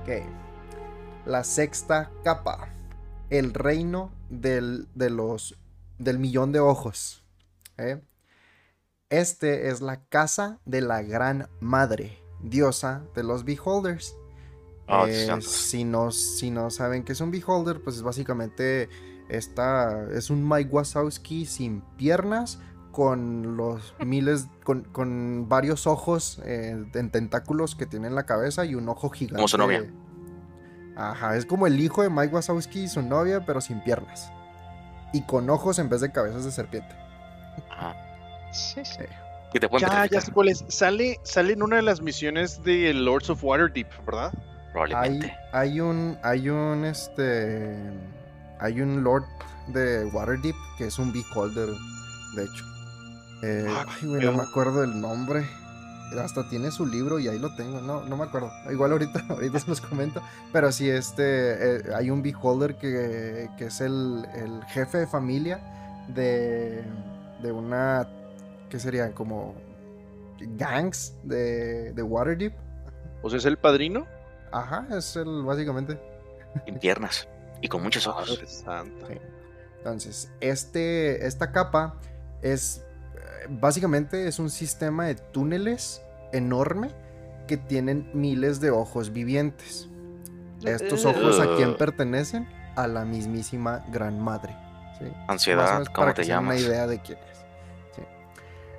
[0.02, 0.08] Ok.
[1.24, 2.68] La sexta capa.
[3.30, 5.56] El reino del, de los,
[5.98, 7.24] del millón de ojos.
[7.78, 8.00] ¿eh?
[9.10, 14.16] Este es la casa de la gran madre, diosa de los beholders.
[14.88, 18.88] Oh, Eh, si, no, si no saben qué es un beholder, pues es básicamente
[19.28, 22.60] esta, es un Mike Wazowski sin piernas,
[22.92, 28.64] con los miles, con, con varios ojos eh, en tentáculos que tiene en la cabeza
[28.64, 29.36] y un ojo gigante.
[29.36, 29.84] Como su novia.
[30.96, 34.32] Ajá, es como el hijo de Mike Wazowski y su novia, pero sin piernas.
[35.16, 36.94] Y con ojos en vez de cabezas de serpiente.
[37.70, 37.94] Ajá.
[38.52, 39.04] Sí, sí.
[39.58, 40.64] Te pueden Ya, ya sé cuál es.
[40.68, 44.30] Sale, sale en una de las misiones de Lords of Waterdeep, ¿verdad?
[44.34, 45.34] Hay, probablemente.
[45.52, 47.74] hay un, hay un, este,
[48.60, 49.24] hay un Lord
[49.68, 51.70] de Waterdeep que es un Beholder,
[52.34, 52.64] de hecho.
[53.42, 55.46] Eh, Ah, ay, güey, no me acuerdo del nombre.
[56.20, 57.80] Hasta tiene su libro y ahí lo tengo.
[57.80, 58.50] No, no me acuerdo.
[58.70, 60.22] Igual ahorita, ahorita se los comento.
[60.52, 65.60] Pero sí, este, eh, hay un Beholder que, que es el, el jefe de familia
[66.08, 66.84] de,
[67.42, 68.08] de una,
[68.70, 69.12] ¿qué sería?
[69.12, 69.54] Como
[70.38, 72.54] gangs de, de Waterdeep.
[73.22, 74.06] O sea, es el padrino.
[74.52, 75.98] Ajá, es el, básicamente.
[76.64, 77.28] Sin piernas.
[77.60, 78.30] Y con muchos ojos.
[78.30, 79.06] Madre santa.
[79.08, 79.14] Sí.
[79.78, 82.00] Entonces, este, esta capa
[82.42, 82.85] es
[83.48, 86.90] básicamente es un sistema de túneles enorme
[87.46, 89.88] que tienen miles de ojos vivientes.
[90.64, 92.48] Estos ojos a quién pertenecen?
[92.76, 94.56] A la mismísima Gran Madre.
[94.98, 95.04] ¿sí?
[95.28, 96.60] Ansiedad, ¿cómo para te que llamas?
[96.60, 97.38] Una idea de quién es.
[97.94, 98.02] Sí.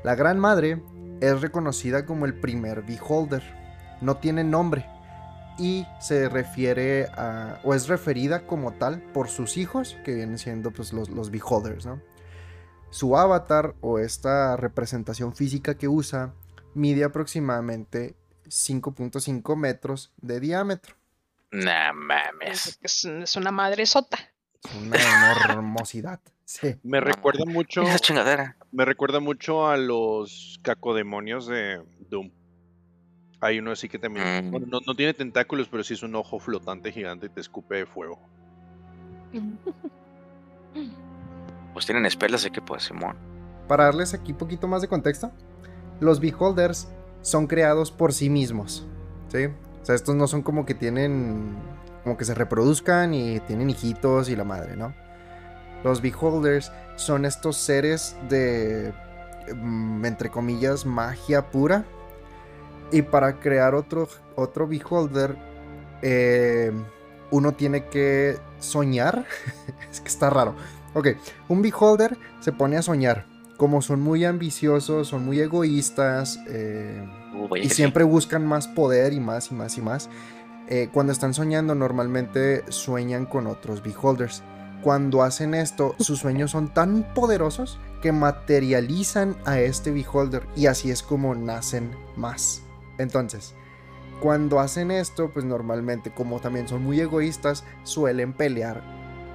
[0.03, 0.82] La Gran Madre
[1.21, 3.43] es reconocida como el primer Beholder.
[4.01, 4.86] No tiene nombre
[5.58, 10.71] y se refiere a, o es referida como tal por sus hijos, que vienen siendo
[10.71, 11.99] pues, los, los Beholders, ¿no?
[12.89, 16.34] Su avatar o esta representación física que usa
[16.73, 20.95] mide aproximadamente 5.5 metros de diámetro.
[21.52, 22.80] Nah, mames.
[22.82, 24.17] Es, es una madre sota.
[24.63, 26.19] Es una enormosidad.
[26.47, 26.76] Sí.
[26.82, 27.82] Me No, recuerda mucho.
[27.82, 28.56] Esa chingadera.
[28.71, 32.32] Me recuerda mucho a los cacodemonios de Doom.
[33.41, 34.47] Hay uno así que también.
[34.47, 34.52] Mm.
[34.52, 37.86] bueno, no, no tiene tentáculos, pero sí es un ojo flotante gigante y te escupe
[37.86, 38.17] fuego.
[41.77, 43.17] Pues tienen espelas, así que pues, Simón.
[43.67, 45.31] Para darles aquí un poquito más de contexto,
[45.99, 46.87] los beholders
[47.21, 48.87] son creados por sí mismos,
[49.27, 49.45] ¿sí?
[49.45, 51.55] O sea, estos no son como que tienen,
[52.03, 54.95] como que se reproduzcan y tienen hijitos y la madre, ¿no?
[55.83, 58.91] Los beholders son estos seres de,
[59.55, 61.85] mm, entre comillas, magia pura.
[62.91, 65.37] Y para crear otro, otro beholder,
[66.01, 66.71] eh,
[67.29, 69.27] uno tiene que soñar.
[69.91, 70.55] es que está raro.
[70.93, 71.10] Ok,
[71.50, 73.26] un beholder se pone a soñar.
[73.58, 77.76] Como son muy ambiciosos, son muy egoístas eh, Uh, y sí.
[77.76, 80.10] siempre buscan más poder y más y más y más.
[80.69, 84.43] eh, cuando están soñando normalmente sueñan con otros beholders.
[84.82, 90.91] Cuando hacen esto, sus sueños son tan poderosos que materializan a este beholder y así
[90.91, 92.63] es como nacen más.
[92.97, 93.54] Entonces,
[94.21, 98.82] cuando hacen esto, pues normalmente como también son muy egoístas, suelen pelear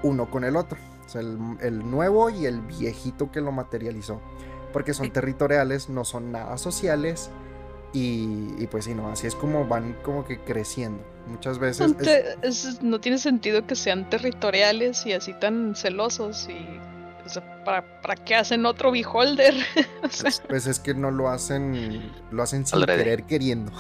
[0.03, 0.79] uno con el otro.
[1.05, 4.21] O sea, el, el nuevo y el viejito que lo materializó.
[4.73, 7.31] Porque son territoriales, no son nada sociales.
[7.93, 11.05] Y, y pues sí, no, así es como van como que creciendo.
[11.29, 11.91] Muchas veces...
[11.91, 16.81] Es- te- es- no tiene sentido que sean territoriales y así tan celosos y
[17.25, 19.55] o sea, ¿para, para qué hacen otro beholder?
[20.03, 23.71] O sea, pues, pues es que no lo hacen, lo hacen sin querer queriendo.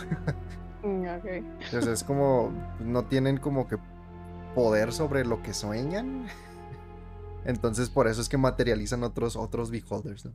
[0.83, 1.25] mm, ok.
[1.25, 3.79] Entonces es como, no tienen como que
[4.55, 6.27] poder sobre lo que sueñan.
[7.45, 10.25] Entonces por eso es que materializan otros, otros beholders.
[10.25, 10.33] ¿no?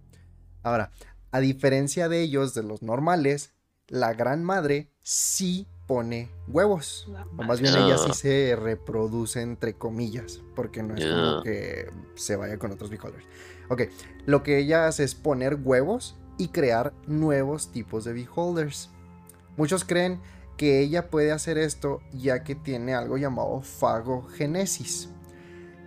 [0.64, 0.92] Ahora,
[1.32, 3.54] a diferencia de ellos, de los normales,
[3.88, 7.08] la gran madre sí pone huevos.
[7.38, 12.36] O más bien ella sí se reproduce entre comillas, porque no es como que se
[12.36, 13.26] vaya con otros beholders.
[13.70, 13.84] Ok,
[14.26, 18.90] lo que ella hace es poner huevos y crear nuevos tipos de beholders.
[19.56, 20.20] Muchos creen
[20.58, 25.10] que ella puede hacer esto ya que tiene algo llamado fagogenesis,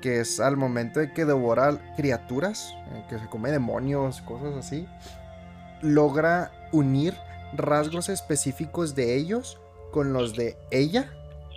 [0.00, 4.86] que es al momento de que devora criaturas, eh, que se come demonios, cosas así,
[5.82, 7.16] logra unir
[7.54, 9.58] rasgos específicos de ellos
[9.92, 11.10] con los de ella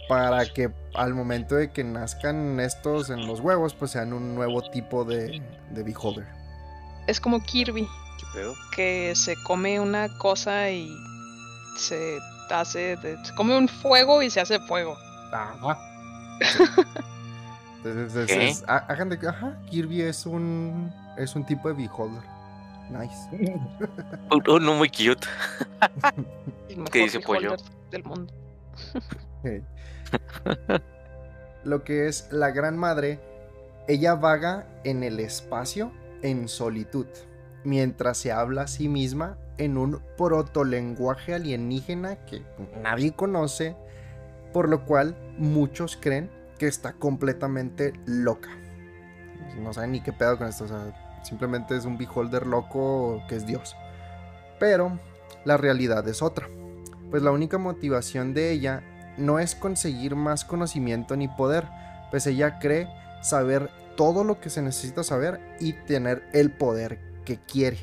[0.10, 4.62] para que al momento de que nazcan estos en los huevos pues sean un nuevo
[4.72, 5.42] tipo de,
[5.72, 6.28] de beholder.
[7.08, 8.54] Es como Kirby, ¿Qué pedo?
[8.76, 10.90] que se come una cosa y
[11.78, 12.18] se
[12.50, 14.96] hace, de- se come un fuego y se hace fuego.
[15.32, 15.78] Ajá.
[17.86, 22.22] Entonces, es- hagan de que, ajá, Kirby es un, es un tipo de beholder.
[22.90, 23.30] Nice.
[24.32, 25.26] Un- Uno muy cute.
[26.92, 27.56] ¿Qué dice Pollo?
[27.92, 28.34] del mundo.
[31.64, 33.20] Lo que es la Gran Madre,
[33.88, 37.06] ella vaga en el espacio en solitud,
[37.64, 42.42] mientras se habla a sí misma en un protolenguaje alienígena que
[42.82, 43.76] nadie conoce,
[44.52, 48.50] por lo cual muchos creen que está completamente loca.
[49.60, 53.36] No saben ni qué pedo con esto, o sea, simplemente es un beholder loco que
[53.36, 53.76] es Dios.
[54.60, 55.00] Pero
[55.46, 56.48] la realidad es otra.
[57.10, 58.84] Pues la única motivación de ella
[59.18, 61.68] no es conseguir más conocimiento ni poder,
[62.10, 62.88] pues ella cree
[63.22, 67.78] saber todo lo que se necesita saber y tener el poder que quiere.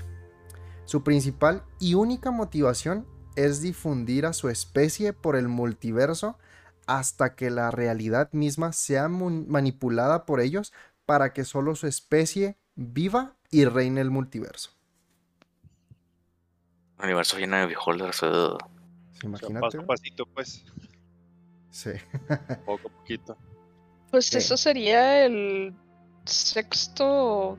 [0.85, 3.07] Su principal y única motivación
[3.37, 6.37] es difundir a su especie por el multiverso
[6.99, 10.72] hasta que la realidad misma sea manipulada por ellos
[11.07, 14.70] para que solo su especie viva y reine el multiverso.
[16.99, 18.22] Un universo lleno de beholders.
[18.24, 18.28] ugh.
[18.30, 19.61] O sea, Imagínate.
[19.61, 20.64] paso a pasito, pues,
[21.70, 21.91] Sí.
[22.66, 23.36] Poco a poquito.
[24.11, 24.38] Pues Sí.
[24.38, 25.72] eso sería el
[26.24, 27.57] sexto.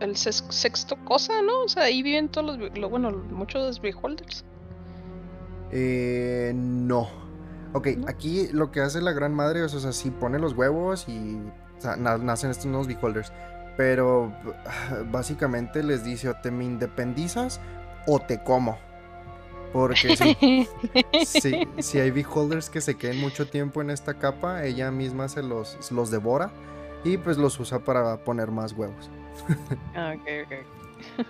[0.00, 1.64] El sexto cosa, ¿no?
[1.64, 2.78] O sea, ahí viven todos los.
[2.78, 4.44] Lo, bueno, muchos beholders.
[5.70, 7.27] Eh, no.
[7.72, 8.08] Ok, ¿No?
[8.08, 11.36] aquí lo que hace la gran madre, o sea, sí pone los huevos y
[11.78, 13.32] o sea, na- nacen estos nuevos beholders.
[13.76, 14.32] Pero
[15.12, 17.60] básicamente les dice o te me independizas
[18.06, 18.78] o te como.
[19.72, 20.66] Porque si,
[21.26, 25.42] si, si hay beholders que se queden mucho tiempo en esta capa, ella misma se
[25.42, 26.50] los, los devora
[27.04, 29.10] y pues los usa para poner más huevos.
[29.94, 31.26] Ah, ok, ok.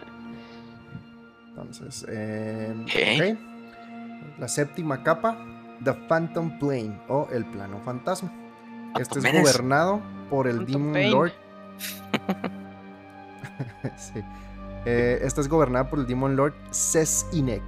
[1.51, 3.34] Entonces, eh, Ok.
[3.34, 4.39] ok.
[4.39, 5.36] La séptima capa,
[5.85, 8.33] The Phantom Plane o el plano fantasma.
[8.99, 9.43] Este es Menes.
[9.43, 10.01] gobernado
[10.31, 11.12] por el Phantom Demon Pain.
[11.12, 11.33] Lord.
[13.97, 14.22] sí.
[14.85, 17.62] Eh, esta es gobernada por el Demon Lord Sesinek,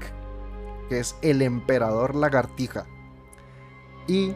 [0.89, 2.87] que es el emperador lagartija.
[4.07, 4.35] Y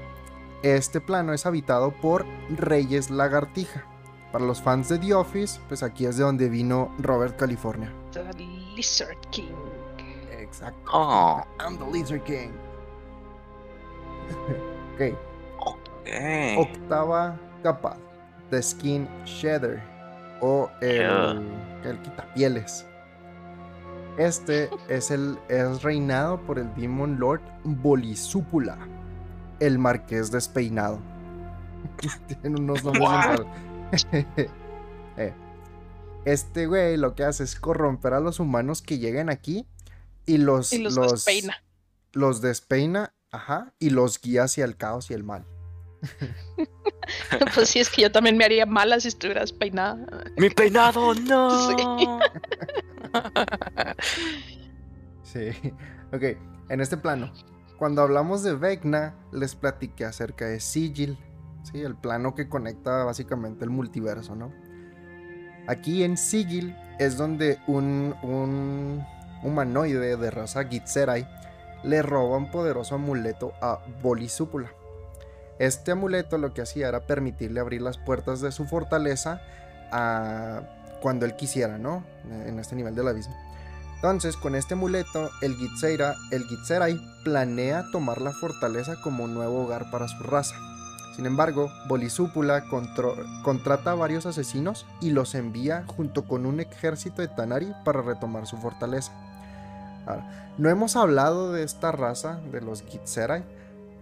[0.62, 3.86] este plano es habitado por reyes lagartija.
[4.32, 7.92] Para los fans de The Office, pues aquí es de donde vino Robert California.
[8.12, 8.24] The
[8.74, 9.54] Lizard King.
[10.32, 10.90] Exacto.
[10.92, 12.50] Oh, I'm the Lizard King.
[14.94, 15.16] Ok.
[15.66, 16.08] ok.
[16.58, 17.96] Octava capa.
[18.50, 19.82] The Skin Shedder.
[20.40, 21.42] O el,
[21.84, 22.86] el quitapieles.
[24.18, 28.76] Este es el es reinado por el Demon Lord Bolisúpula.
[29.60, 30.98] El Marqués Despeinado.
[32.28, 33.40] Tienen unos nombres.
[35.16, 35.32] Eh,
[36.24, 39.64] Este güey lo que hace es corromper a los humanos que lleguen aquí
[40.26, 41.62] y los, Y los, los despeina.
[42.12, 45.44] los despeina, ajá, y los guía hacia el caos y el mal.
[47.54, 50.06] pues sí, es que yo también me haría mala si estuvieras peinada.
[50.36, 51.68] Mi peinado, no.
[51.68, 51.76] Sí.
[55.22, 55.50] Sí.
[56.12, 56.22] Ok,
[56.68, 57.32] en este plano,
[57.76, 61.18] cuando hablamos de Vecna, les platiqué acerca de Sigil,
[61.64, 61.80] ¿sí?
[61.80, 64.52] El plano que conecta básicamente el multiverso, ¿no?
[65.66, 69.04] Aquí en Sigil es donde un, un
[69.42, 71.26] humanoide de raza Gitzerai
[71.84, 74.72] le roba un poderoso amuleto a Bolisúpula.
[75.58, 79.40] Este amuleto lo que hacía era permitirle abrir las puertas de su fortaleza
[79.92, 80.62] a
[81.00, 82.02] cuando él quisiera, ¿no?
[82.46, 83.36] En este nivel del abismo.
[83.96, 89.62] Entonces, con este amuleto, el Gitzeira, el Gitzerai planea tomar la fortaleza como un nuevo
[89.62, 90.56] hogar para su raza.
[91.14, 92.64] Sin embargo, Bolisúpula
[93.44, 98.46] contrata a varios asesinos y los envía junto con un ejército de Tanari para retomar
[98.46, 99.12] su fortaleza.
[100.06, 103.44] Ahora, no hemos hablado de esta raza, de los Gitzerai,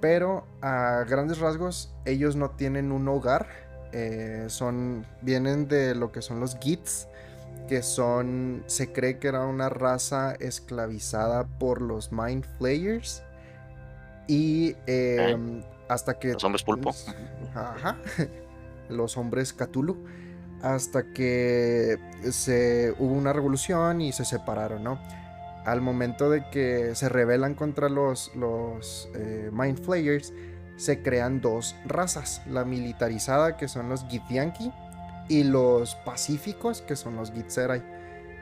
[0.00, 3.46] pero a grandes rasgos ellos no tienen un hogar,
[3.92, 7.08] eh, son, vienen de lo que son los Gits,
[7.68, 13.22] que son, se cree que era una raza esclavizada por los Mind Flayers
[14.26, 16.94] y eh, hasta que Los hombres pulpo.
[17.54, 17.96] Ajá.
[18.88, 19.96] Los hombres Cthulhu.
[20.62, 21.98] Hasta que
[22.30, 24.98] se hubo una revolución y se separaron, ¿no?
[25.64, 30.32] Al momento de que se rebelan contra los, los eh, Mind Flayers,
[30.76, 32.42] se crean dos razas.
[32.46, 34.72] La militarizada, que son los Githyanki,
[35.28, 37.82] y los pacíficos, que son los Gitzerai.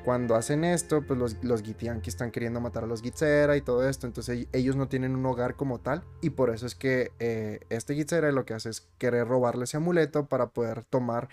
[0.04, 4.06] Cuando hacen esto, pues los, Githyanki están queriendo matar a los Gitzerai y todo esto.
[4.06, 6.02] Entonces ellos no tienen un hogar como tal.
[6.22, 9.76] Y por eso es que eh, este Gitzerai lo que hace es querer robarle ese
[9.76, 11.28] amuleto para poder tomar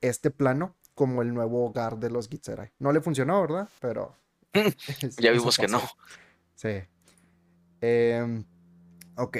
[0.00, 2.70] este plano como el nuevo hogar de los Gitzerai.
[2.78, 3.68] No le funcionó, ¿verdad?
[3.80, 4.14] Pero...
[5.18, 5.80] Ya vimos que no.
[6.54, 6.82] Sí.
[7.80, 8.44] Em,
[9.16, 9.38] ok.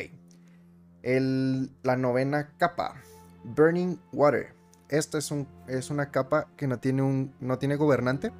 [1.02, 2.94] El- la novena capa.
[3.44, 4.54] Burning Water.
[4.88, 8.30] Esta es, un, es una capa que no tiene, un, no tiene gobernante.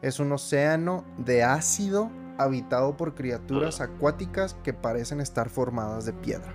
[0.00, 6.52] Es un océano de ácido habitado por criaturas acuáticas que parecen estar formadas de piedra.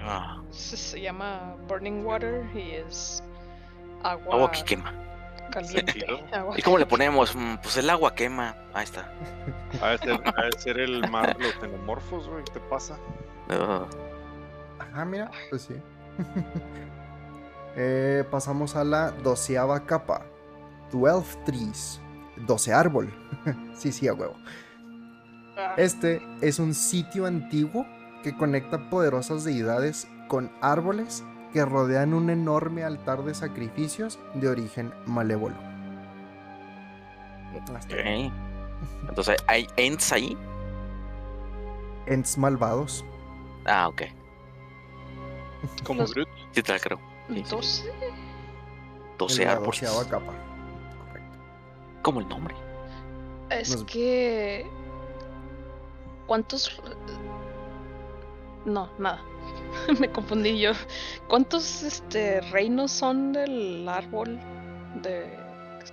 [0.00, 3.22] Ah, Se, se llama Burning Water y es
[4.02, 4.94] agua, agua que quema.
[5.48, 6.06] Caliente.
[6.56, 7.34] ¿Y cómo le ponemos?
[7.34, 8.56] Mm, Pues el agua quema.
[8.74, 9.10] Ahí está.
[9.82, 10.20] Ha de ser,
[10.58, 12.44] ser el mar los xenomorfos, güey.
[12.44, 12.96] ¿Qué te pasa?
[13.50, 13.86] Ah,
[14.78, 15.74] Ajá, mira, pues sí.
[17.76, 20.22] Eh, pasamos a la doceava capa.
[20.90, 22.00] 12 trees.
[22.46, 23.12] 12 árbol.
[23.74, 24.34] sí, sí, a huevo.
[25.56, 27.86] Ah, Este es un sitio antiguo
[28.24, 31.22] que conecta poderosas deidades con árboles
[31.52, 35.56] que rodean un enorme altar de sacrificios de origen malévolo.
[37.74, 38.26] Hasta ahí.
[38.26, 39.08] ok.
[39.08, 40.36] Entonces, ¿hay ents ahí?
[42.06, 43.04] Ents malvados.
[43.66, 44.02] Ah, ok.
[45.84, 46.28] Como Groot.
[46.52, 46.98] Sí, te la creo.
[47.28, 47.50] sí, sí.
[47.50, 47.92] 12.
[49.18, 49.80] 12 en la árboles.
[50.08, 50.32] capa.
[51.08, 51.36] Correcto.
[52.02, 52.54] ¿Cómo el nombre?
[53.50, 54.66] Es que.
[56.26, 56.80] ¿Cuántos.?
[58.68, 59.20] No, nada.
[60.00, 60.72] Me confundí yo.
[61.28, 64.38] ¿Cuántos este, reinos son del árbol?
[65.02, 65.36] De.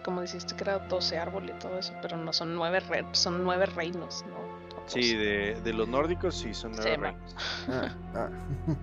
[0.03, 3.43] Como dijiste que era 12 árbol y todo eso, pero no son nueve, re- son
[3.43, 4.36] nueve reinos, ¿no?
[4.88, 7.36] Sí, de, de los nórdicos sí son nueve Sí, reinos.
[7.69, 8.30] Ah, ah.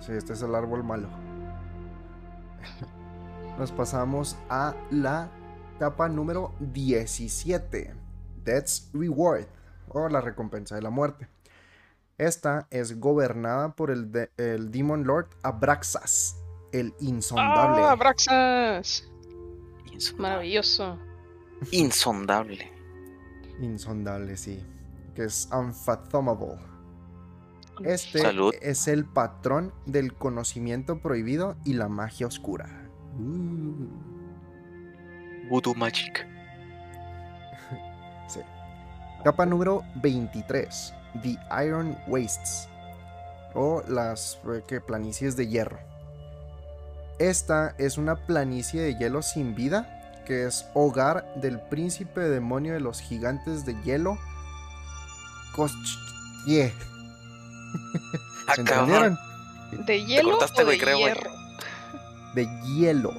[0.00, 1.08] Sí, este es el árbol malo.
[3.58, 5.28] Nos pasamos a la
[5.78, 7.94] capa número 17.
[8.44, 9.46] Death's Reward.
[9.88, 11.28] O la recompensa de la muerte.
[12.18, 16.40] Esta es gobernada por el, de- el Demon Lord Abraxas.
[16.72, 17.82] El insondable.
[17.84, 19.08] ¡Ah, Braxas!
[19.92, 20.28] Insondable.
[20.30, 20.98] Maravilloso.
[21.70, 22.72] Insondable.
[23.60, 24.60] Insondable, sí.
[25.14, 26.56] Que es Unfathomable.
[27.84, 28.54] Este Salud.
[28.60, 32.68] es el patrón del conocimiento prohibido y la magia oscura.
[33.18, 33.88] Uh.
[35.48, 36.26] Voodoo Magic.
[38.28, 38.40] Sí.
[39.22, 40.94] Capa número 23.
[41.22, 42.68] The Iron Wastes.
[43.54, 44.80] O las eh, ¿qué?
[44.80, 45.78] planicies de hierro.
[47.18, 52.80] Esta es una planicie de hielo sin vida que es hogar del príncipe demonio de
[52.80, 54.18] los gigantes de hielo.
[55.54, 56.72] Koschie.
[58.48, 59.18] Ah, ¿Entendieron?
[59.86, 61.12] ¿De hielo o de güey, creo, güey.
[61.12, 61.30] hierro?
[62.34, 63.12] De hielo.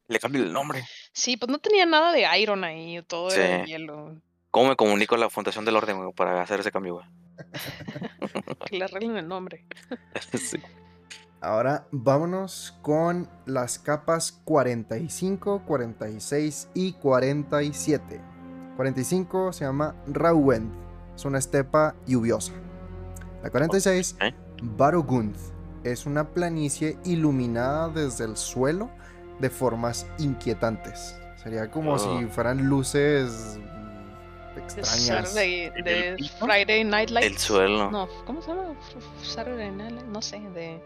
[0.10, 0.84] Le cambio el nombre.
[1.14, 3.72] Sí, pues no tenía nada de iron ahí, todo era de Sí.
[3.72, 4.22] hielo.
[4.56, 7.06] ¿Cómo me comunico a la Fundación del Orden güey, para hacer ese cambio, güey?
[8.66, 9.66] Que le arreglen el nombre.
[10.32, 10.62] Sí.
[11.42, 18.22] Ahora vámonos con las capas 45, 46 y 47.
[18.78, 20.72] 45 se llama Rauwend,
[21.18, 22.54] es una estepa lluviosa.
[23.44, 24.34] La 46, Ok.
[24.78, 25.36] Barogund,
[25.84, 28.90] es una planicie iluminada desde el suelo
[29.40, 31.20] de formas inquietantes.
[31.44, 32.00] Sería como Oh.
[32.00, 33.60] si fueran luces
[34.60, 35.36] extrañas.
[35.36, 36.30] Saturday- ¿En de?
[36.40, 37.28] Friday Night Lights.
[37.32, 37.92] El suelo.
[37.92, 38.74] No, ¿cómo se llama?
[39.24, 40.50] Saturday Night Lights, No sé, de.
[40.52, 40.82] De,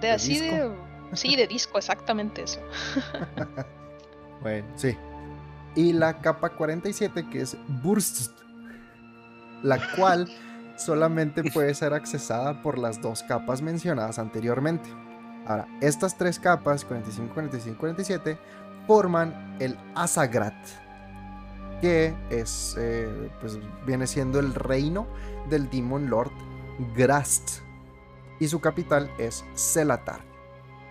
[0.00, 0.46] ¿De así disco?
[0.56, 0.70] de.
[1.16, 2.60] Sí, de disco, exactamente eso.
[4.42, 4.96] Bueno, sí.
[5.74, 8.32] Y la capa 47 que es Burst,
[9.62, 10.28] la cual
[10.76, 14.88] solamente puede ser accesada por las dos capas mencionadas anteriormente.
[15.46, 18.38] Ahora, estas tres capas, 45, 45, 47,
[18.86, 20.54] forman el Asagrat,
[21.80, 25.06] que es, eh, pues viene siendo el reino
[25.48, 26.30] del Demon Lord
[26.96, 27.60] Grast.
[28.38, 30.20] Y su capital es Celatar.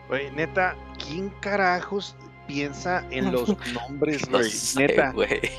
[0.08, 2.16] Güey, neta, ¿quién carajos
[2.48, 4.50] piensa en los nombres, No güey?
[4.50, 5.14] sé, neta,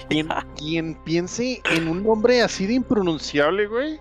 [0.08, 4.00] quien, quien piense en un nombre así de impronunciable, güey,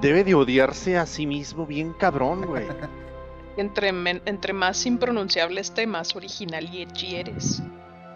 [0.00, 2.66] debe de odiarse a sí mismo bien cabrón, güey.
[3.56, 7.62] Entre, men- entre más impronunciable esté, más original y edgy eres.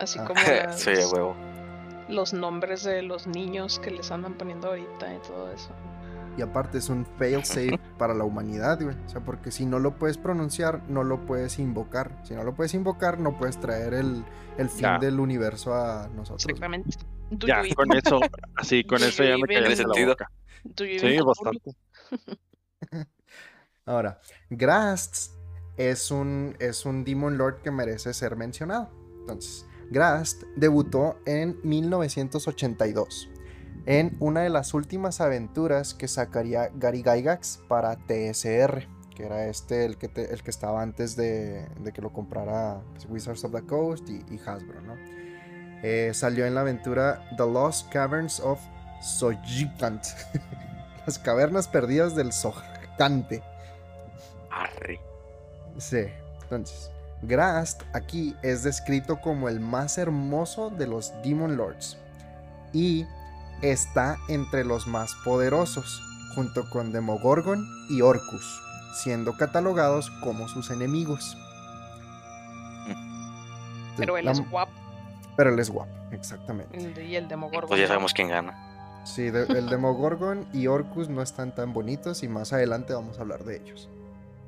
[0.01, 0.25] Así Ah.
[0.25, 1.37] como las- sí, huevo.
[2.09, 5.71] Los nombres de los niños que les andan poniendo ahorita y todo eso.
[6.37, 8.97] Y aparte es un failsafe para la humanidad, güey.
[9.07, 12.21] O sea, porque si no lo puedes pronunciar, no lo puedes invocar.
[12.25, 14.25] Si no lo puedes invocar, no puedes traer el,
[14.57, 14.99] el fin Ya.
[14.99, 16.47] del universo a nosotros.
[16.47, 16.97] Exactamente.
[17.31, 18.21] Ya, you con eso,
[18.57, 20.11] así, con eso ya me Tiene callaste la sentido.
[20.11, 20.31] boca.
[20.77, 21.73] Sí, bastante.
[23.87, 25.33] Ahora, Grast
[25.77, 28.91] es un, es un Demon Lord que merece ser mencionado.
[29.21, 33.31] Entonces, Grast debutó en 1982
[33.87, 38.87] en una de las últimas aventuras que sacaría Gary Gygax para TSR,
[39.17, 42.83] que era este el que, te- el que estaba antes de, de que lo comprara
[42.93, 44.95] pues, Wizards of the Coast y, y Hasbro, ¿no?
[45.83, 48.61] Eh, salió en la aventura The Lost Caverns of
[49.01, 50.05] Sojikant,
[51.07, 53.43] las cavernas perdidas del Sojkante.
[54.51, 55.01] Arre.
[55.79, 56.05] Sí,
[56.43, 56.91] entonces,
[57.23, 61.97] Grast aquí es descrito como el más hermoso de los Demon Lords
[62.73, 63.07] y
[63.63, 66.01] está entre los más poderosos,
[66.35, 68.63] junto con Demogorgon y Orcus,
[68.95, 71.37] siendo catalogados como sus enemigos.
[73.97, 74.73] Pero él La- es guapo
[75.37, 77.05] pero él es guapo, exactamente.
[77.05, 77.69] y el Demogorgon.
[77.69, 79.03] Pues ya sabemos quién gana.
[79.05, 83.21] Sí, de- el Demogorgon y Orcus no están tan bonitos y más adelante vamos a
[83.23, 83.89] hablar de ellos.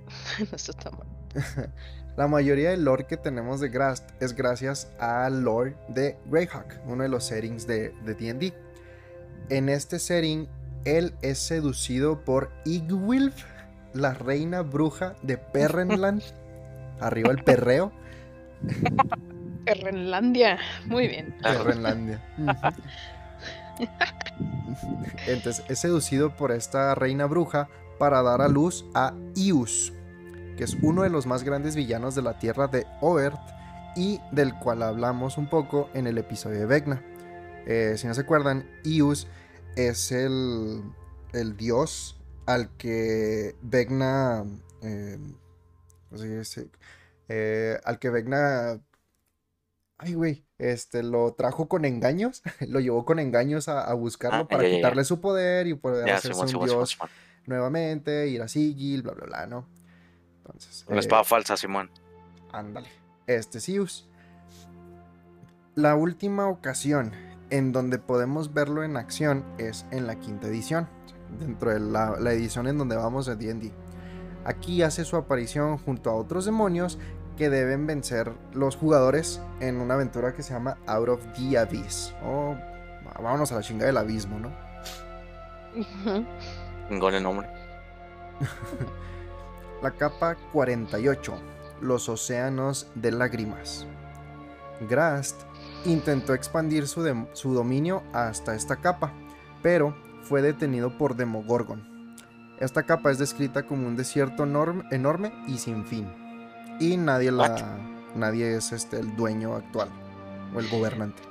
[0.50, 1.06] No está tan mal.
[2.16, 7.02] La mayoría del lore que tenemos de Grast es gracias al lore de Greyhawk, uno
[7.02, 8.52] de los settings de de D&D.
[9.48, 10.48] En este setting,
[10.84, 13.44] él es seducido por Igwilf,
[13.94, 16.22] la reina bruja de Perrenland.
[17.00, 17.92] Arriba el perreo,
[19.66, 20.58] Renlandia.
[20.86, 21.34] Muy bien.
[21.42, 22.22] Perrenlandia.
[25.26, 29.92] Entonces, es seducido por esta reina bruja para dar a luz a Ius,
[30.60, 33.38] que es uno de los más grandes villanos de la tierra de Oert
[33.96, 37.02] y del cual hablamos un poco en el episodio de Vecna.
[37.66, 39.26] Eh, si no se acuerdan, Ius
[39.74, 40.82] es el,
[41.32, 44.44] el dios al que Vecna.
[44.82, 45.18] eh.
[47.30, 48.82] Eh, al que Vecna.
[49.96, 50.44] Ay, güey.
[50.58, 52.42] Este lo trajo con engaños.
[52.68, 56.16] lo llevó con engaños a, a buscarlo Ah, para quitarle su poder y poder Ya,
[56.16, 56.98] hacerse un dios
[57.46, 59.79] nuevamente, ir a Sigil, bla, bla, bla, ¿no?
[60.52, 60.84] Entonces.
[60.88, 61.90] Una eh, espada falsa, Simón.
[62.52, 62.88] Ándale.
[63.26, 64.08] Este es Zeus.
[65.74, 67.12] La última ocasión
[67.50, 70.88] en donde podemos verlo en acción es en la quinta edición,
[71.38, 73.72] dentro de la, la edición en donde vamos de D&D.
[74.44, 76.98] Aquí hace su aparición junto a otros demonios
[77.36, 82.14] que deben vencer los jugadores en una aventura que se llama Out of the Abyss.
[82.24, 82.56] O
[83.22, 84.50] vámonos a la chinga del abismo, ¿no?
[86.90, 87.48] El nombre.
[89.82, 91.34] La capa 48,
[91.80, 93.86] los océanos de lágrimas.
[94.88, 95.42] Grast
[95.84, 99.12] intentó expandir su, su dominio hasta esta capa,
[99.62, 102.14] pero fue detenido por Demogorgon.
[102.58, 106.06] Esta capa es descrita como un desierto enorme, enorme y sin fin.
[106.78, 107.78] Y nadie la
[108.14, 109.88] nadie es este el dueño actual
[110.54, 111.29] o el gobernante.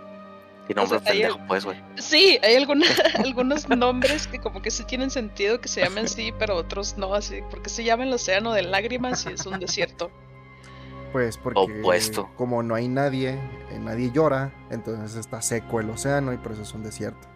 [0.70, 1.82] Y nombre sea, ahí pendejo, pues, güey.
[1.98, 2.86] Sí, hay alguna-
[3.26, 7.14] algunos nombres que como que sí tienen sentido que se llamen así, pero otros no
[7.16, 10.12] así, porque se llama el océano de lágrimas y es un desierto.
[11.12, 12.30] Pues porque Opuesto.
[12.38, 13.30] como no hay nadie,
[13.72, 17.28] eh, nadie llora, entonces está seco el océano y por eso es un desierto.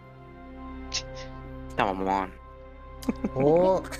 [3.34, 3.82] Oh.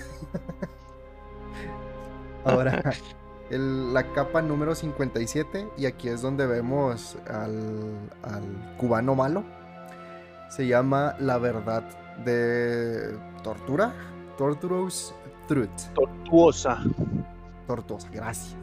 [2.45, 2.83] Ahora,
[3.51, 9.45] el- la capa número 57, y aquí es donde vemos al, al cubano malo.
[10.51, 11.83] Se llama La Verdad
[12.25, 13.93] de Tortura.
[14.39, 15.15] Torturous
[15.49, 15.69] Truth.
[15.95, 16.83] Tortuosa.
[17.67, 18.55] Tortuosa, gracias.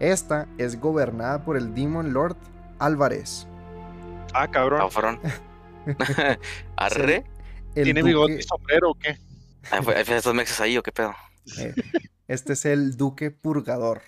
[0.00, 2.36] Esta es gobernada por el Demon Lord
[2.78, 3.46] Álvarez.
[4.34, 4.80] Ah, cabrón.
[4.90, 5.20] Cabrón.
[6.76, 7.24] Arre.
[7.74, 9.16] ¿Tiene duque- bigote y sombrero o qué?
[9.70, 11.14] ¿Hay hay estos mexas ahí o qué pedo?
[11.58, 11.74] Eh,
[12.32, 14.00] Este es el Duque Purgador.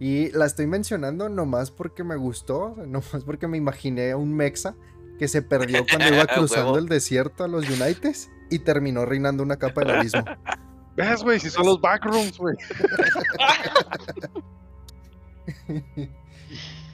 [0.00, 4.74] Y la estoy mencionando nomás porque me gustó, nomás porque me imaginé a un mexa
[5.16, 9.56] que se perdió cuando iba cruzando el desierto a los Unites y terminó reinando una
[9.56, 10.24] capa del abismo.
[10.96, 11.38] ¿Ves, güey?
[11.38, 12.56] Si son los backrooms, güey.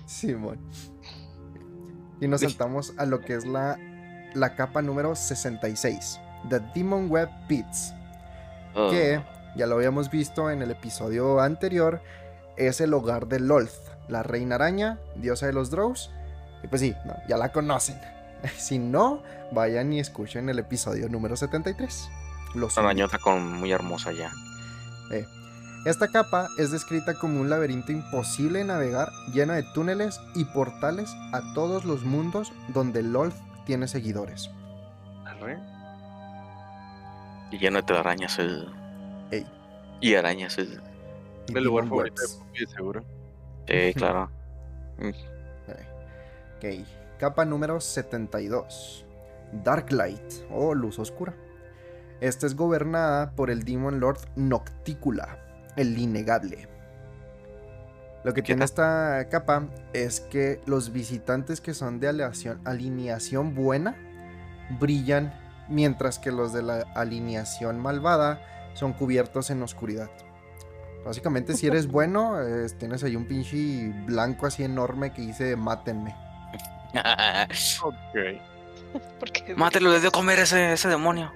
[0.04, 0.58] Simón.
[2.20, 3.78] Y nos saltamos a lo que es la,
[4.34, 7.94] la capa número 66, The Demon Web Pits.
[8.74, 9.22] Oh, que
[9.56, 12.00] ya lo habíamos visto en el episodio anterior,
[12.56, 13.72] es el hogar de Lolth,
[14.08, 16.10] la reina araña, diosa de los Drows.
[16.62, 17.98] Y pues sí, no, ya la conocen.
[18.58, 19.22] Si no,
[19.52, 22.08] vayan y escuchen el episodio número 73.
[22.54, 24.32] los Una arañota con muy hermosa ya.
[25.12, 25.24] Eh,
[25.86, 31.14] Esta capa es descrita como un laberinto imposible de navegar, lleno de túneles y portales
[31.32, 34.50] a todos los mundos donde Lolth tiene seguidores.
[35.24, 35.58] Arre.
[37.52, 38.38] Y lleno de telarañas.
[38.40, 38.64] eh.
[40.02, 40.58] Y arañas.
[40.58, 40.68] y
[41.54, 42.34] El lugar favorito de Webs.
[42.34, 43.04] Puppy, seguro.
[43.68, 44.30] Sí, claro.
[46.58, 46.64] Ok,
[47.18, 49.06] capa número 72.
[49.64, 51.34] Darklight o luz oscura.
[52.20, 55.38] Esta es gobernada por el Demon Lord Noctícula,
[55.76, 56.68] el innegable.
[58.24, 63.54] Lo que ¿Qué tiene esta capa es que los visitantes que son de alineación, alineación
[63.54, 63.96] buena
[64.80, 65.32] brillan,
[65.68, 68.40] mientras que los de la alineación malvada
[68.74, 70.10] son cubiertos en oscuridad.
[71.04, 76.14] Básicamente, si eres bueno, eh, tienes ahí un pinche blanco así enorme que dice mátenme.
[77.82, 78.52] Ok.
[79.56, 81.32] Mátelo, le dio a comer ese, ese demonio.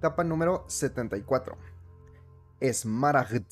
[0.00, 1.56] Capa número 74.
[2.62, 3.46] Smaragd.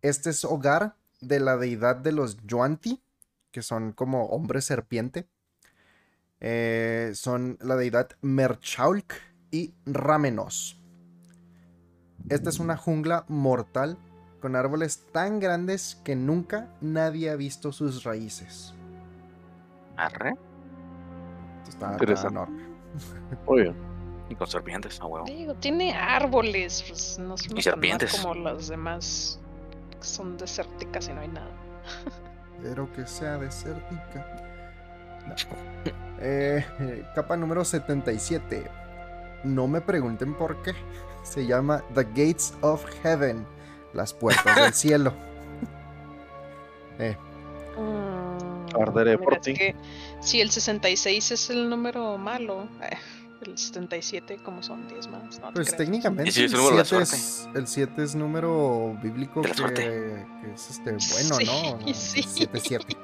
[0.00, 3.02] Este es hogar de la deidad de los Yuanti,
[3.50, 5.28] que son como hombres serpiente.
[6.40, 9.14] Eh, son la deidad Merchaulk
[9.50, 10.80] y Ramenos.
[12.28, 13.96] Esta es una jungla mortal
[14.40, 18.74] con árboles tan grandes que nunca nadie ha visto sus raíces.
[19.96, 20.34] Arre.
[21.64, 22.34] Esto está, Interesante.
[22.34, 22.62] enorme.
[23.46, 23.74] Oye.
[24.28, 25.24] Y con serpientes, a huevo.
[25.26, 28.20] Digo, tiene árboles, pues no son Y serpientes.
[28.20, 29.40] como las demás
[29.98, 31.50] que son desérticas y no hay nada.
[32.62, 34.47] Pero que sea desértica.
[35.28, 35.34] No.
[36.20, 36.64] Eh,
[37.14, 38.64] capa número 77.
[39.44, 40.72] No me pregunten por qué.
[41.22, 43.46] Se llama The Gates of Heaven.
[43.94, 45.12] Las puertas del cielo.
[46.98, 47.16] Eh,
[47.78, 49.54] Mm, Arderé por ti.
[49.54, 49.76] que
[50.20, 52.96] si el 66 es el número malo, eh,
[53.42, 55.38] el 77 como son 10 más.
[55.38, 58.14] No pues técnicamente sí, el es el número de la 7 es, el 7 es
[58.16, 61.94] número bíblico que, que es este bueno, Sí, ¿no?
[61.94, 62.22] sí.
[62.26, 62.96] 7 7.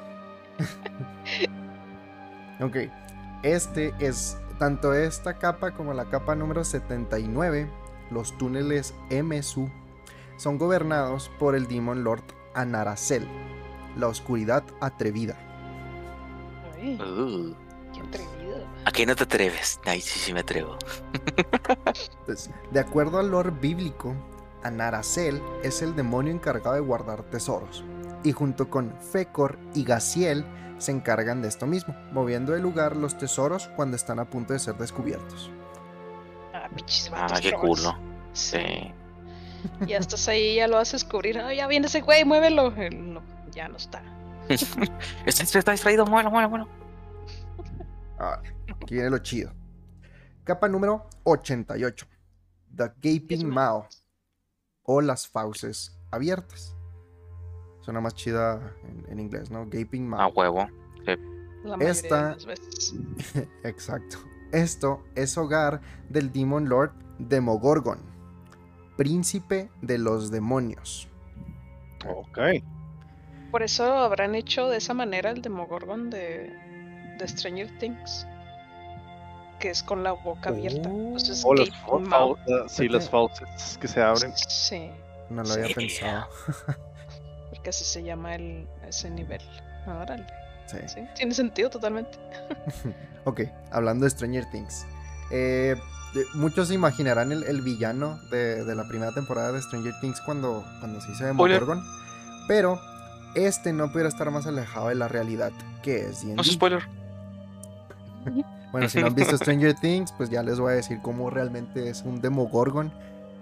[2.61, 2.77] ok.
[3.43, 7.69] Este es tanto esta capa como la capa número 79,
[8.11, 9.69] los túneles MSU,
[10.37, 12.25] son gobernados por el Demon Lord
[12.55, 13.27] Anaracel,
[13.97, 15.37] la oscuridad atrevida.
[16.75, 17.55] Ay, Uh,
[17.93, 18.67] qué atrevido.
[18.85, 19.81] ¿A qué no te atreves?
[19.85, 20.77] Ay, sí, sí me atrevo.
[22.21, 24.15] Entonces, de acuerdo al lore bíblico,
[24.63, 27.85] Anaracel es el demonio encargado de guardar tesoros,
[28.23, 30.45] y junto con Fecor y Gaciel
[30.85, 34.59] se encargan de esto mismo, moviendo de lugar los tesoros cuando están a punto de
[34.59, 35.51] ser descubiertos.
[36.53, 37.99] Ah, pinches Ah, qué ¿no?
[38.33, 38.93] Sí.
[39.87, 41.39] Ya estás ahí, ya lo vas a descubrir.
[41.39, 42.75] Ah, ya viene ese güey, muévelo.
[42.77, 44.03] Él no, ya no está.
[45.27, 46.69] Está, está distraído, muévelo, muévelo, muévelo.
[48.19, 48.43] Ah,
[48.83, 49.53] aquí viene lo chido.
[50.45, 52.07] Capa número 88.
[52.77, 53.89] The Gaping Mao.
[54.83, 56.77] O las fauces abiertas.
[57.85, 59.67] Suena más chida en, en inglés, ¿no?
[59.69, 60.21] Gaping Mao.
[60.23, 60.67] A huevo.
[61.65, 62.95] La Esta- de las veces.
[63.65, 64.19] Exacto.
[64.53, 67.99] Esto es hogar del Demon Lord Demogorgon,
[68.97, 71.09] príncipe de los demonios.
[72.09, 72.39] Ok.
[73.51, 76.53] Por eso habrán hecho de esa manera el Demogorgon de,
[77.19, 78.27] de Stranger Things.
[79.59, 80.89] Que es con la boca abierta.
[80.91, 81.17] Oh.
[81.45, 82.39] O las, Mouth.
[82.39, 84.33] fau- sí, las fauces que se abren.
[84.37, 84.91] Sí,
[85.31, 85.75] No lo había Sí.
[85.75, 86.29] pensado.
[87.65, 89.41] porque así se llama el, ese nivel.
[89.87, 90.27] Órale,
[90.67, 90.77] Sí.
[90.87, 92.19] sí, tiene sentido totalmente.
[93.27, 93.41] Ok,
[93.73, 94.85] hablando de Stranger Things.
[95.31, 95.75] eh,
[96.15, 100.21] de- muchos se imaginarán el, el villano de, de la primera temporada de Stranger Things
[100.21, 101.25] cuando, cuando se hizo.
[101.25, 101.83] Demogorgon.
[102.47, 102.79] Pero
[103.35, 105.53] este no pudiera estar más alejado de la realidad
[105.83, 106.35] que es D&D.
[106.35, 106.83] No es spoiler.
[108.73, 111.89] Bueno, si no han visto Stranger Things, pues ya les voy a decir cómo realmente
[111.89, 112.93] es un Demogorgon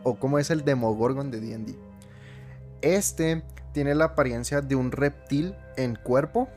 [0.02, 1.74] o cómo es el Demogorgon de D&D.
[2.82, 3.42] Este
[3.72, 6.48] tiene la apariencia de un reptil en cuerpo,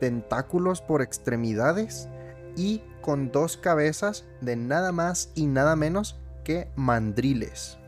[0.00, 2.08] tentáculos por extremidades
[2.56, 7.78] y con dos cabezas de nada más y nada menos que mandriles.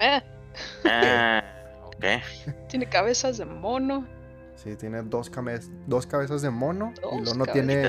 [0.00, 0.22] Ah,
[0.84, 1.42] Ah,
[2.68, 4.06] tiene cabezas de mono.
[4.56, 5.30] Sí, tiene dos,
[5.86, 7.82] dos cabezas de mono y luego no tiene,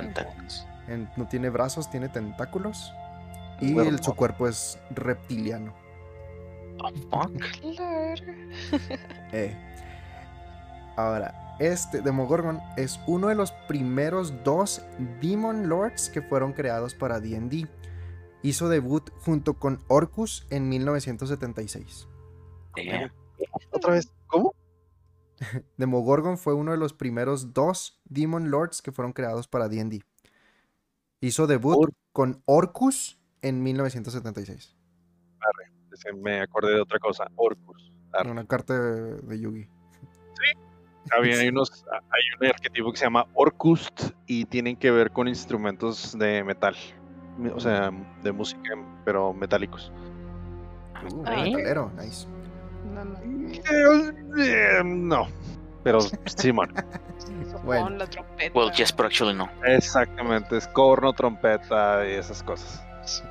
[0.88, 2.93] en- no tiene brazos, tiene tentáculos.
[3.59, 3.89] Y Cuerpo.
[3.91, 5.74] el- su cuerpo es reptiliano.
[7.09, 7.39] Fuck.
[7.75, 8.23] Claro.
[9.34, 9.55] Eh.
[10.97, 14.82] Ahora, este Demogorgon es uno de los primeros dos
[15.21, 17.67] Demon Lords que fueron creados para D&D.
[18.43, 22.07] Hizo debut junto con Orcus en 1976.
[22.75, 23.11] Damn.
[23.71, 24.53] Otra vez, ¿cómo?
[25.77, 30.01] Demogorgon fue uno de los primeros dos Demon Lords que fueron creados para D&D.
[31.21, 34.75] Hizo debut Or- con Orcus en 1976.
[36.03, 37.25] Ese Me acordé de otra cosa.
[37.35, 37.91] Orcus.
[38.13, 38.31] Arre.
[38.31, 39.67] Una carta de, de Yugi.
[41.11, 45.27] Había hay unos, hay un arquetipo que se llama Orcust y tienen que ver con
[45.27, 46.75] instrumentos de metal.
[47.55, 47.91] O sea,
[48.21, 48.75] de música,
[49.05, 49.91] pero metálicos.
[51.11, 52.27] Uh, Ah, metalero, nice.
[52.93, 53.17] No, no.
[54.37, 55.27] Eh, no,
[55.83, 56.73] pero Simón.
[57.63, 57.83] Bueno.
[57.83, 58.57] Con la trompeta.
[58.57, 59.47] Well, yes, but actually no.
[59.63, 62.83] Exactamente, es corno, trompeta y esas cosas.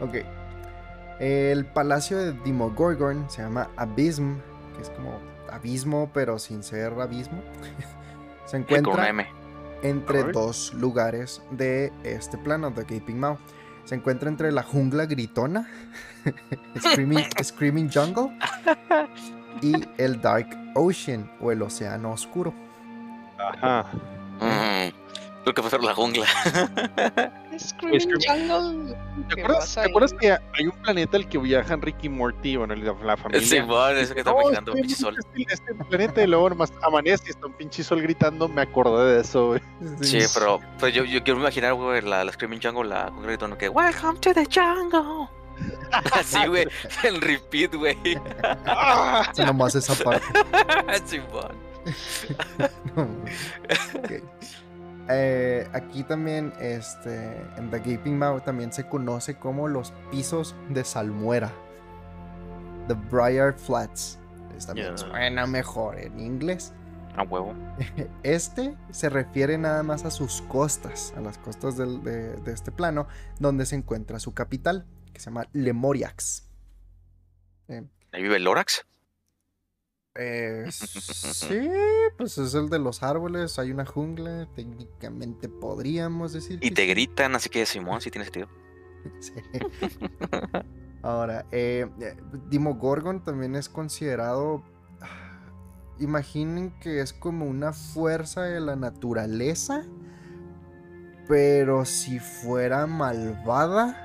[0.00, 0.16] Ok.
[1.18, 4.36] El palacio de Dimogorgon se llama Abysm,
[4.74, 5.18] que es como
[5.50, 7.42] abismo, pero sin ser abismo.
[8.46, 9.26] se encuentra M.
[9.82, 13.38] entre dos lugares de este plano, de Gaping Maw.
[13.84, 15.68] Se encuentra entre la jungla gritona,
[16.78, 18.36] Screaming, Screaming Jungle,
[19.62, 22.52] y el Dark Ocean, o el océano oscuro.
[23.38, 23.86] Ajá.
[25.46, 26.26] Creo que prefiero la jungla.
[27.56, 28.96] Screaming Jungle.
[29.28, 32.56] ¿Te ¿Qué acuerdas, ¿Te acuerdas que hay un planeta al que viajan Ricky y Morty,
[32.56, 33.46] bueno, la, la familia?
[33.46, 35.14] Simón, eso que está No, imaginando, estoy pinche sol.
[35.16, 39.14] Este, este planeta y luego nomás amanece y está un pinche sol gritando, me acordé
[39.14, 39.60] de eso, güey.
[40.00, 43.56] Sí, pero, pero yo, yo quiero imaginar, güey, la, la Screaming Jungle, la jungla gritando
[43.56, 45.28] que Welcome to the jungle.
[46.12, 46.66] Así, güey,
[47.04, 47.96] en repeat, güey.
[49.32, 50.26] Esa nomás esa parte.
[51.06, 51.54] Simón.
[52.96, 54.22] Ok.
[55.08, 60.84] Eh, aquí también, este, en The Gaping Mouth también se conoce como los pisos de
[60.84, 61.52] salmuera.
[62.88, 64.18] The Briar Flats.
[64.56, 64.96] Es También Ya.
[64.98, 66.72] suena mejor en inglés.
[67.16, 67.54] A huevo.
[68.22, 72.72] Este se refiere nada más a sus costas, a las costas del- de, de este
[72.72, 73.06] plano,
[73.38, 76.44] donde se encuentra su capital, que se llama Lemoriax.
[77.68, 78.86] Ahí vive el Lorax.
[80.18, 81.70] Eh, sí,
[82.16, 86.58] pues es el de los árboles, hay una jungla, técnicamente podríamos decir.
[86.62, 86.88] Y que te sí.
[86.88, 88.48] gritan, así que Simón sí tiene sentido.
[89.20, 89.34] Sí.
[91.02, 92.16] Ahora, eh, eh,
[92.50, 94.64] Dimogorgon también es considerado.
[95.00, 95.52] ah,
[96.00, 99.84] Imaginen que es como una fuerza de la naturaleza,
[101.28, 104.02] pero si fuera malvada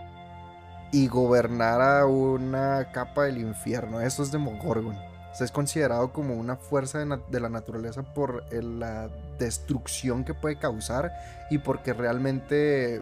[0.91, 4.01] y gobernara una capa del infierno.
[4.01, 5.11] Eso es Demogorgon.
[5.32, 9.08] O sea, es considerado como una fuerza de, la naturaleza por el- la
[9.40, 11.12] destrucción que puede causar
[11.50, 13.02] y porque realmente eh,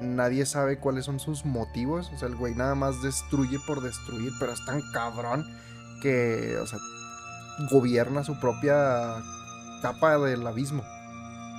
[0.00, 2.10] nadie sabe cuáles son sus motivos.
[2.14, 5.46] O sea, el güey nada más destruye por destruir, pero es tan cabrón
[6.02, 6.78] que, o sea,
[7.70, 9.16] gobierna su propia
[9.82, 10.82] capa del abismo.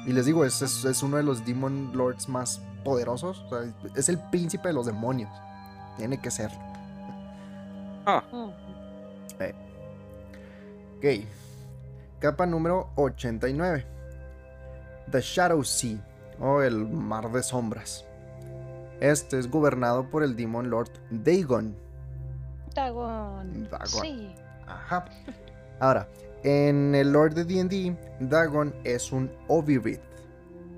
[0.06, 3.40] Y les digo, es, es- es uno de los Demon Lords más poderosos.
[3.40, 5.32] O sea, es el príncipe de los demonios.
[5.98, 6.52] Tiene que ser.
[8.34, 8.50] Mm.
[11.04, 11.26] Ok.
[12.20, 13.86] Capa número 89.
[15.12, 15.98] The Shadow Sea,
[16.40, 18.06] o el Mar de Sombras.
[19.02, 21.76] Este es gobernado por el Demon Lord Dagon.
[22.74, 23.68] Dagon.
[23.70, 24.02] Dagon.
[24.02, 24.34] Sí.
[24.66, 25.04] Ajá.
[25.82, 26.08] Ahora,
[26.44, 30.00] en el Lord de D&D, Dagon es un Ovirith,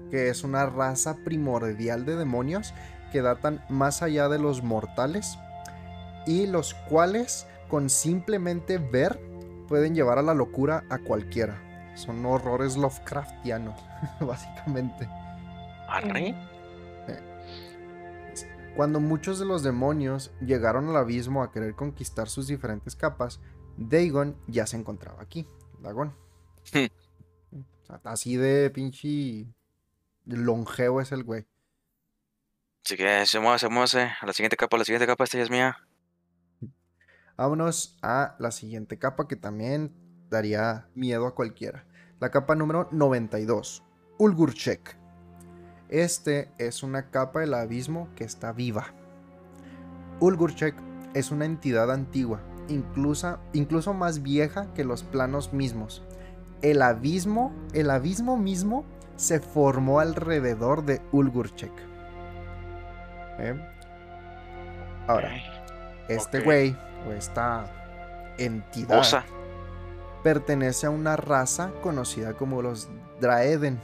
[0.10, 2.74] que es una raza primordial de demonios
[3.12, 5.38] que datan más allá de los mortales
[6.26, 9.20] y los cuales con simplemente ver
[9.68, 11.62] pueden llevar a la locura a cualquiera.
[11.96, 13.80] Son horrores Lovecraftianos,
[14.20, 15.08] básicamente.
[15.88, 16.36] Arre.
[18.76, 23.40] Cuando muchos de los demonios llegaron al abismo a querer conquistar sus diferentes capas,
[23.78, 25.48] Dagon ya se encontraba aquí.
[25.80, 26.14] Dagon.
[26.74, 26.88] Hmm.
[28.04, 29.48] Así de pinche
[30.26, 31.46] longevo es el güey.
[32.84, 34.12] Así que se mueve, se mueve.
[34.20, 35.78] A la siguiente capa, la siguiente capa, esta ya es mía.
[37.38, 39.92] Vámonos a la siguiente capa que también
[40.30, 41.86] daría miedo a cualquiera.
[42.22, 43.84] La capa número 92.
[44.18, 44.98] Ulgurchek.
[45.90, 48.94] Este es una capa del abismo que está viva.
[50.22, 50.76] Ulgurchek
[51.14, 56.04] es una entidad antigua, incluso, incluso más vieja que los planos mismos.
[56.62, 58.86] El abismo, el abismo mismo
[59.18, 61.74] se formó alrededor de Ulgurchek.
[63.40, 63.60] ¿Eh?
[65.08, 65.32] Ahora,
[66.08, 66.76] este güey
[67.08, 69.26] o esta entidad Osa.
[70.24, 72.90] pertenece a una raza conocida como los
[73.22, 73.80] Draeden,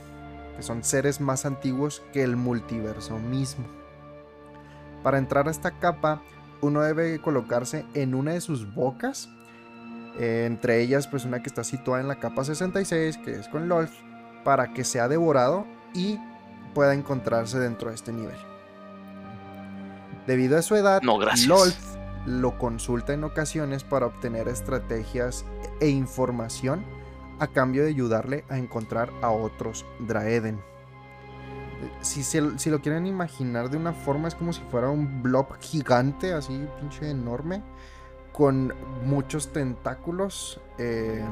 [0.56, 3.64] que son seres más antiguos que el multiverso mismo.
[5.02, 6.22] Para entrar a esta capa,
[6.60, 9.28] uno debe colocarse en una de sus bocas,
[10.18, 13.68] eh, entre ellas pues una que está situada en la capa 66, que es con
[13.68, 13.92] Lolth,
[14.44, 16.18] para que sea devorado y
[16.74, 18.36] pueda encontrarse dentro de este nivel.
[20.26, 21.48] Debido a su edad, No, gracias.
[22.26, 25.44] Lo consulta en ocasiones para obtener estrategias
[25.80, 26.84] e información
[27.40, 30.60] a cambio de ayudarle a encontrar a otros Draeden.
[32.00, 35.46] Si, se- si lo quieren imaginar de una forma, es como si fuera un blob
[35.60, 37.62] gigante, así, pinche enorme,
[38.32, 38.72] con
[39.04, 41.24] muchos tentáculos eh,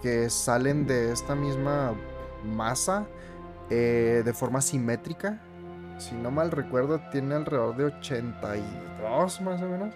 [0.00, 1.92] que salen de esta misma
[2.44, 3.06] masa
[3.68, 5.42] eh, de forma simétrica.
[5.98, 9.94] Si no mal recuerdo, tiene alrededor de 82 más o menos.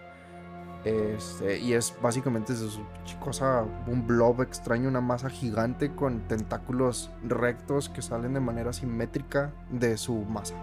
[0.85, 2.81] Este, y es básicamente es
[3.21, 9.53] cosa, un blob extraño, una masa gigante con tentáculos rectos que salen de manera simétrica
[9.71, 10.55] de su masa.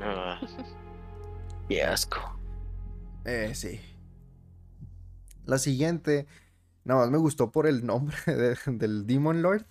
[0.00, 0.38] Ah.
[1.68, 2.20] Qué asco.
[3.24, 3.80] Eh, sí.
[5.46, 6.28] La siguiente,
[6.84, 9.66] nada más me gustó por el nombre de- del Demon Lord.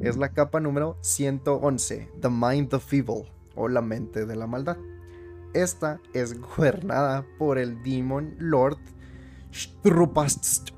[0.00, 4.76] Es la capa número 111, The Mind of Evil, o la mente de la maldad.
[5.54, 8.78] Esta es gobernada por el Demon Lord
[9.52, 10.70] Strupast.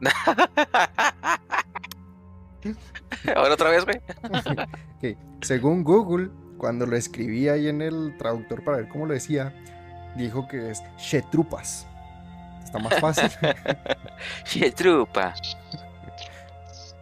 [3.36, 5.16] Ahora otra vez, güey.
[5.42, 9.54] Según Google, cuando lo escribí ahí en el traductor para ver cómo lo decía,
[10.16, 11.86] dijo que es Shetrupas.
[12.62, 13.30] Está más fácil.
[14.44, 15.34] Che, trupa.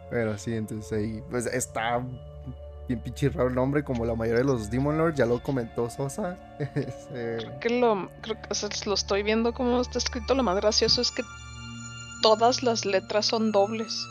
[0.09, 2.01] Pero sí, entonces ahí, pues está
[2.89, 5.89] bien pinche raro el nombre, como la mayoría de los Demon Lords, ya lo comentó
[5.89, 6.37] Sosa.
[6.75, 10.33] Este, Creo que lo, creo que, o sea, lo estoy viendo como está escrito.
[10.33, 11.23] Lo más gracioso es que
[12.21, 14.05] todas las letras son dobles.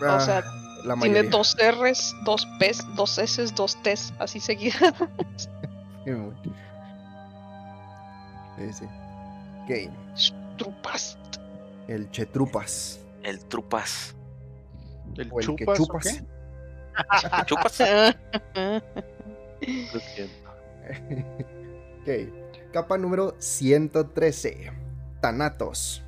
[0.00, 4.94] O sea, ah, la Tiene dos R's, dos P's, dos S's, dos T's, así seguidas.
[8.56, 8.84] Sí, sí.
[9.62, 9.92] Ok,
[10.56, 11.16] Trupas.
[11.86, 12.98] el Chetrupas.
[13.22, 14.16] El trupas.
[15.16, 16.04] ¿El O el que chupas, o chupas.
[16.06, 16.24] qué?
[17.46, 17.78] Chupas.
[19.92, 20.50] Lo siento.
[22.00, 24.72] ok, capa número 113.
[25.20, 26.02] Thanatos.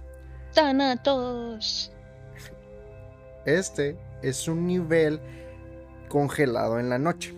[0.54, 1.92] Thanatos.
[3.44, 5.20] Este es un nivel
[6.08, 7.34] congelado en la noche.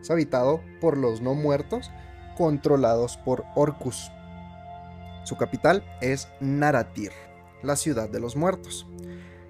[0.00, 1.90] Es habitado por los no muertos,
[2.36, 4.10] controlados por Orcus.
[5.24, 7.12] Su capital es Naratir,
[7.62, 8.86] la ciudad de los muertos,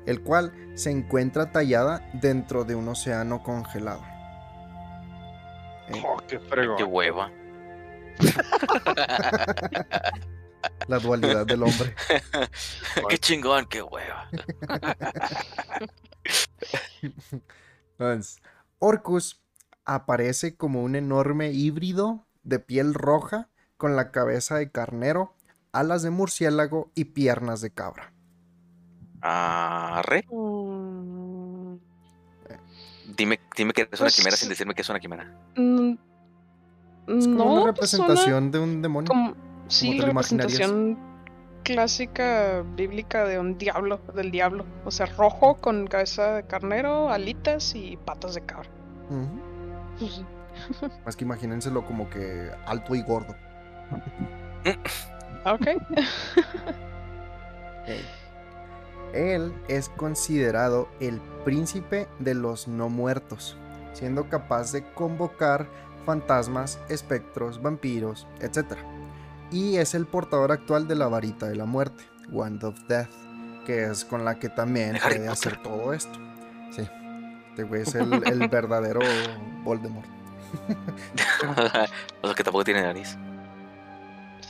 [0.08, 4.02] el cual se encuentra tallada dentro de un océano congelado.
[5.88, 6.76] Eh, Oh, qué fregón.
[6.78, 7.30] Qué hueva.
[10.86, 11.94] la dualidad del hombre.
[13.08, 14.28] Qué chingón, qué hueva.
[17.98, 18.42] Entonces,
[18.78, 19.40] Orcus
[19.84, 25.36] aparece como un enorme híbrido de piel roja con la cabeza de carnero,
[25.72, 28.12] alas de murciélago y piernas de cabra.
[29.20, 30.24] Arre.
[30.30, 31.76] Mm,
[33.16, 35.24] Dime, dime que es una Pues, quimera sin decirme que es una quimera.
[35.56, 35.92] mm,
[37.08, 39.08] Es como no, una pues representación de un demonio.
[39.08, 39.34] como-
[39.66, 40.98] sí, representación
[41.64, 44.64] clásica bíblica de un diablo, del diablo.
[44.84, 48.68] O sea, rojo con cabeza de carnero, alitas y patas de cabra.
[49.98, 50.22] Pues,
[51.06, 53.34] Más que imagínenselo como que alto y gordo.
[55.44, 55.66] ok.
[57.84, 57.88] Ok.
[59.12, 63.56] Él es considerado el príncipe de los no muertos,
[63.92, 65.66] siendo capaz de convocar
[66.04, 68.78] fantasmas, espectros, vampiros, etc.
[69.50, 73.10] Y es el portador actual de la varita de la muerte, Wand of Death,
[73.66, 75.30] que es con la que también Harry puede Potter.
[75.30, 76.18] hacer todo esto.
[76.70, 76.88] Sí,
[77.50, 79.00] este güey es el, el verdadero
[79.64, 80.08] Voldemort.
[82.22, 83.16] o sea que tampoco tiene nariz.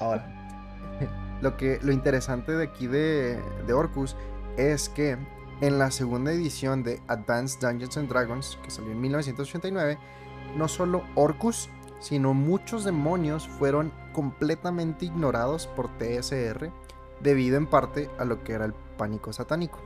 [0.01, 0.25] Ahora,
[1.41, 4.17] lo, que, lo interesante de aquí de, de Orcus
[4.59, 5.17] es que
[5.61, 9.99] en la segunda edición de Advanced Dungeons and Dragons, que salió en 1989,
[10.57, 11.69] no solo Orcus,
[12.01, 16.71] sino muchos demonios fueron completamente ignorados por TSR
[17.21, 19.79] debido en parte a lo que era el pánico satánico.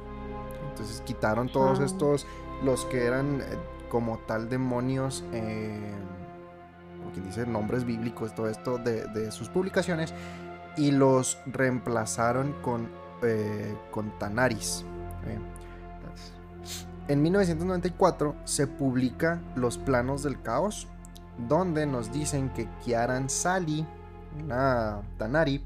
[0.70, 2.26] Entonces quitaron todos estos,
[2.64, 3.44] los que eran eh,
[3.90, 5.92] como tal demonios, eh,
[6.98, 10.14] como quien dice, nombres bíblicos, todo esto de, de sus publicaciones,
[10.76, 12.88] y los reemplazaron con,
[13.22, 14.84] eh, con Tanaris.
[15.26, 15.38] ¿eh?
[17.08, 20.88] En 1994 se publica Los Planos del Caos,
[21.48, 23.86] donde nos dicen que Kiaran Sali,
[24.42, 25.64] una Tanari,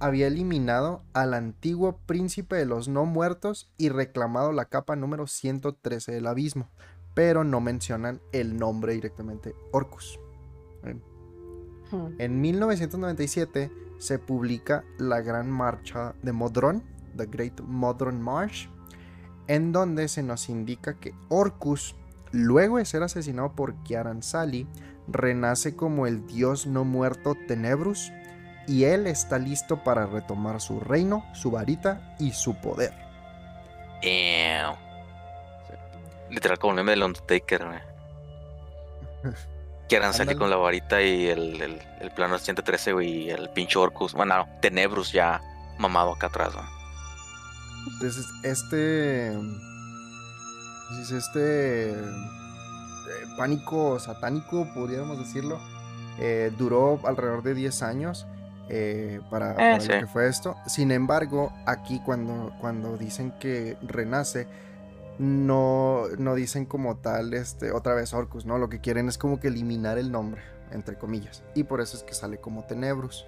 [0.00, 6.12] había eliminado al antiguo príncipe de los no muertos y reclamado la capa número 113
[6.12, 6.68] del abismo,
[7.14, 10.18] pero no mencionan el nombre directamente Orcus.
[10.84, 10.96] ¿eh?
[11.92, 12.14] Hmm.
[12.18, 13.70] En 1997
[14.02, 16.82] se publica La Gran Marcha de Modron,
[17.16, 18.68] The Great Modron March,
[19.46, 21.94] en donde se nos indica que Orcus,
[22.32, 24.66] luego de ser asesinado por Kiaran Sali,
[25.06, 28.10] renace como el dios no muerto Tenebrus
[28.66, 32.92] y él está listo para retomar su reino, su varita y su poder.
[36.28, 37.82] Literal como el meme del Undertaker.
[39.92, 43.78] Quieran salir con la varita y el, el, el plano 113, güey, y el pinche
[43.78, 44.14] Orcus.
[44.14, 45.40] Bueno, no, Tenebrus ya
[45.78, 46.64] mamado acá atrás, güey.
[47.94, 49.36] Entonces, este.
[50.98, 51.90] dice, Este.
[51.92, 51.96] eh,
[53.36, 55.60] pánico satánico, podríamos decirlo.
[56.18, 58.26] eh, duró alrededor de 10 años
[58.68, 59.88] eh, para, para sí.
[59.88, 60.56] lo que fue esto.
[60.66, 64.46] Sin embargo, aquí cuando, cuando dicen que renace,
[65.18, 68.58] no, no dicen como tal, este, otra vez Orcus, ¿no?
[68.58, 70.42] Lo que quieren es como que eliminar el nombre,
[70.72, 71.42] entre comillas.
[71.54, 73.26] Y por eso es que sale como Tenebrus.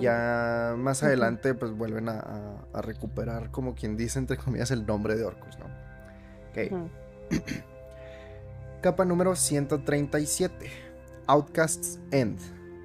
[0.00, 4.86] Ya más adelante, pues vuelven a, a- a recuperar, como quien dice, entre comillas, el
[4.86, 5.64] nombre de Orcus, ¿no?
[6.50, 6.72] Ok.
[6.72, 6.88] Ujú.
[8.80, 10.70] Capa número 137.
[11.26, 12.38] Outcast's End.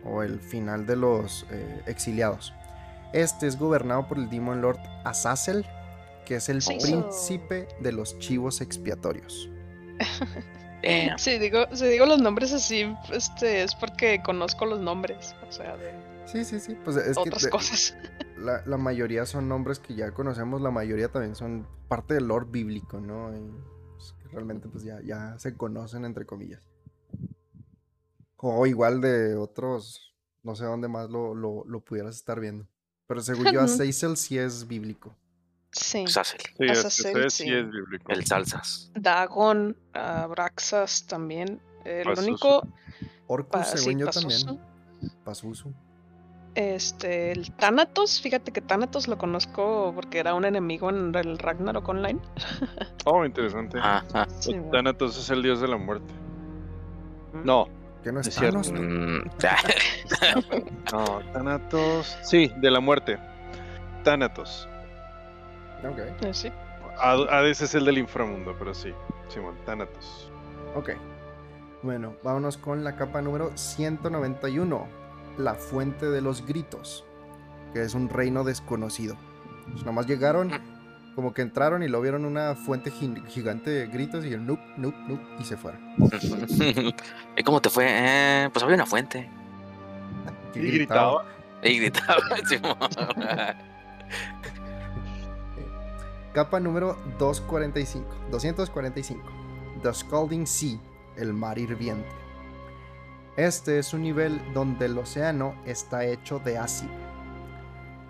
[0.06, 2.54] O el final de los eh, exiliados.
[3.14, 5.66] Este es gobernado por el Demon Lord Azazel,
[6.26, 6.78] que es el Sí.
[6.82, 9.50] príncipe de los chivos expiatorios.
[10.84, 11.18] Damn.
[11.18, 15.78] Si digo, si digo los nombres así, este, es porque conozco los nombres, o sea,
[15.78, 15.94] de
[16.26, 16.76] Sí, sí, sí.
[16.84, 17.96] Pues es otras que de- cosas.
[18.38, 22.48] la, la mayoría son nombres que ya conocemos, la mayoría también son parte del lore
[22.50, 23.36] bíblico, ¿no?
[23.36, 23.42] Y,
[23.96, 26.62] pues, que realmente pues ya, ya se conocen entre comillas.
[28.38, 30.14] O igual de otros,
[30.44, 32.68] no sé dónde más lo, lo, lo pudieras estar viendo.
[33.08, 33.62] Pero según yo.
[33.62, 35.16] Azazel sí es bíblico.
[35.74, 36.06] Sí.
[36.08, 37.44] Sassel, Sí, Azazel, sí.
[37.46, 38.12] sí es bíblico.
[38.12, 38.92] el Salsas.
[38.96, 41.60] Dagon, Abraxas también.
[41.84, 42.28] El Pazuzu.
[42.30, 42.68] único,
[43.28, 44.46] Orcus, pa- sí, según yo Pazuzu.
[44.46, 44.62] también.
[45.26, 45.74] Pazuzu.
[46.56, 51.90] Este, el Thanatos, fíjate que Thanatos lo conozco porque era un enemigo en el Ragnarok
[51.90, 52.20] Online.
[53.06, 53.80] Oh, interesante.
[53.82, 54.70] Sí, Pues bueno.
[54.72, 56.14] Thanatos es el dios de la muerte.
[57.34, 57.44] Mm.
[57.46, 57.68] No,
[58.02, 58.60] Que no es Es cierto.
[58.72, 59.24] Mm,
[60.94, 62.18] no, Thanatos.
[62.22, 63.18] Sí, de la muerte.
[64.04, 64.70] Thanatos.
[65.90, 66.52] Ok, Eh, sí.
[67.00, 68.94] Hades es el del inframundo, pero sí.
[69.28, 70.32] Simón, Thanatos.
[70.76, 70.92] ok.
[71.82, 74.88] Bueno, vámonos con la capa número 191.
[75.38, 77.04] La fuente de los gritos.
[77.74, 79.18] Que es un reino desconocido.
[79.72, 80.52] Pues nomás llegaron,
[81.16, 84.62] como que entraron y lo vieron una fuente gi- gigante de gritos y dijeron, nope,
[84.78, 85.82] nope, nope, y se fueron.
[87.36, 87.86] ¿Y cómo te fue?
[87.90, 89.30] Eh, pues había una fuente.
[90.56, 91.26] Y Y gritaba.
[91.64, 92.22] Y gritaba.
[92.48, 92.78] Simón.
[96.34, 98.08] Capa número 245.
[98.32, 99.22] 245.
[99.82, 100.80] The Scalding Sea,
[101.16, 102.10] el mar hirviente.
[103.36, 106.92] Este es un nivel donde el océano está hecho de ácido.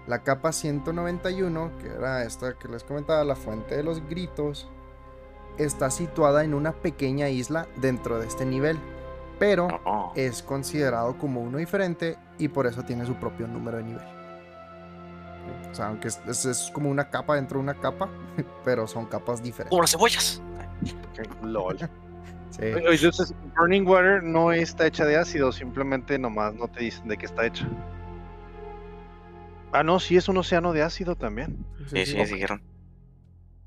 [0.07, 4.69] La capa 191, que era esta que les comentaba, la fuente de los gritos,
[5.57, 8.78] está situada en una pequeña isla dentro de este nivel,
[9.39, 10.11] pero Oh.
[10.15, 14.22] es considerado como uno diferente y por eso tiene su propio número de nivel.
[15.72, 18.10] O sea, aunque es, es- es como una capa dentro de una capa,
[18.66, 19.70] pero son capas diferentes.
[19.70, 20.41] Como las cebollas.
[21.41, 21.78] LOL.
[22.52, 22.62] Sí.
[22.66, 27.18] Oye, Entonces, Burning Water no está hecha de ácido, simplemente nomás no te dicen de
[27.18, 27.68] qué está hecha.
[29.72, 31.66] Ah, no, sí es un océano de ácido también.
[31.88, 32.62] Sí, sí, dijeron.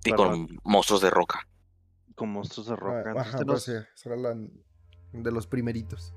[0.04, 0.24] Y Verdad.
[0.30, 1.48] con monstruos de roca.
[2.14, 2.98] Con monstruos de Ah, roca.
[3.10, 4.34] Entonces, Ajá, te pues los- sí, la
[5.20, 6.14] de los primeritos.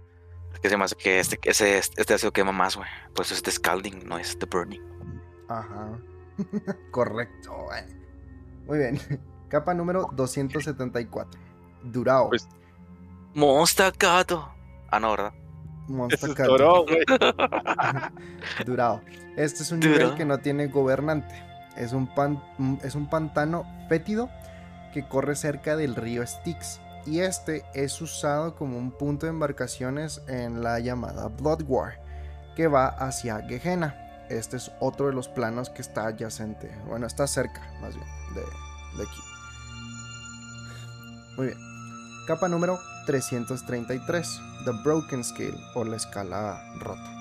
[0.54, 2.90] Es que se me hace que este, ese, este ácido quema más, güey.
[3.16, 4.82] Por eso es de scalding, no es de burning.
[5.50, 6.00] Ajá.
[6.92, 7.52] Correcto.
[7.66, 7.84] güey.
[8.68, 9.00] Muy bien.
[9.50, 11.40] Capa número 274.
[11.84, 12.30] Durao.
[12.30, 12.48] Pues-
[13.34, 14.50] Monster Gato.
[14.92, 15.34] Ah, no, ¿verdad?
[16.46, 17.04] Toro, güey.
[18.66, 19.02] Durao.
[19.36, 20.16] Este es un nivel Durao.
[20.16, 21.34] que no tiene gobernante.
[21.76, 22.42] Es un, pan-
[22.84, 24.30] es un pantano fétido
[24.94, 26.80] que corre cerca del río Styx.
[27.06, 32.00] Y este es usado como un punto de embarcaciones en la llamada Blood War,
[32.56, 33.96] que va hacia Gehenna.
[34.30, 36.72] Este es otro de los planos que está adyacente.
[36.88, 38.42] Bueno, está cerca, más bien, de,
[38.98, 39.22] de aquí.
[41.36, 41.58] Muy bien.
[42.28, 44.42] Capa número 333.
[44.66, 47.20] The Broken Scale o la escala rota.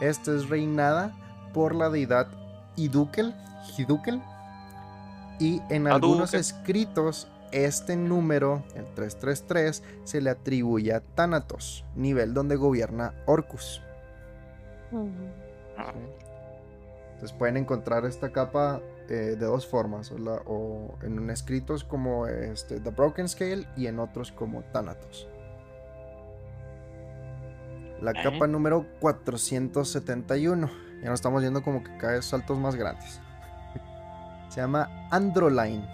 [0.00, 1.12] Esta es reinada
[1.52, 2.26] por la deidad
[2.76, 3.34] Idukel,
[3.78, 4.20] Hidukel.
[5.38, 12.56] Y en algunos escritos, este número, el 333, se le atribuye a Thanatos, nivel donde
[12.56, 13.80] gobierna Orcus.
[17.14, 21.84] Entonces pueden encontrar esta capa eh, de dos formas, o, la- o en un escritos
[21.84, 25.28] como este, The Broken Scale y en otros como Thanatos.
[28.00, 30.70] La capa número 471.
[31.02, 33.20] Ya nos estamos yendo como que cada vez saltos más grandes.
[34.48, 35.86] Se llama Androline.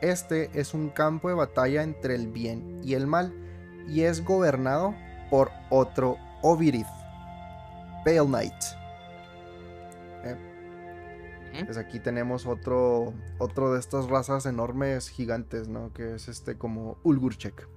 [0.00, 3.32] Este es un campo de batalla entre el bien y el mal
[3.88, 4.94] y es gobernado
[5.30, 6.86] por otro Ovirith,
[8.04, 8.54] Pale Knight.
[10.24, 10.36] Eh,
[11.64, 15.92] Pues aquí tenemos otro, otro de estas razas enormes gigantes, ¿no?
[15.92, 17.68] Que es este como Ulgurchek.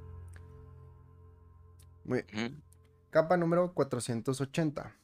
[2.05, 2.63] Muy bien.
[3.09, 4.95] Capa número 480.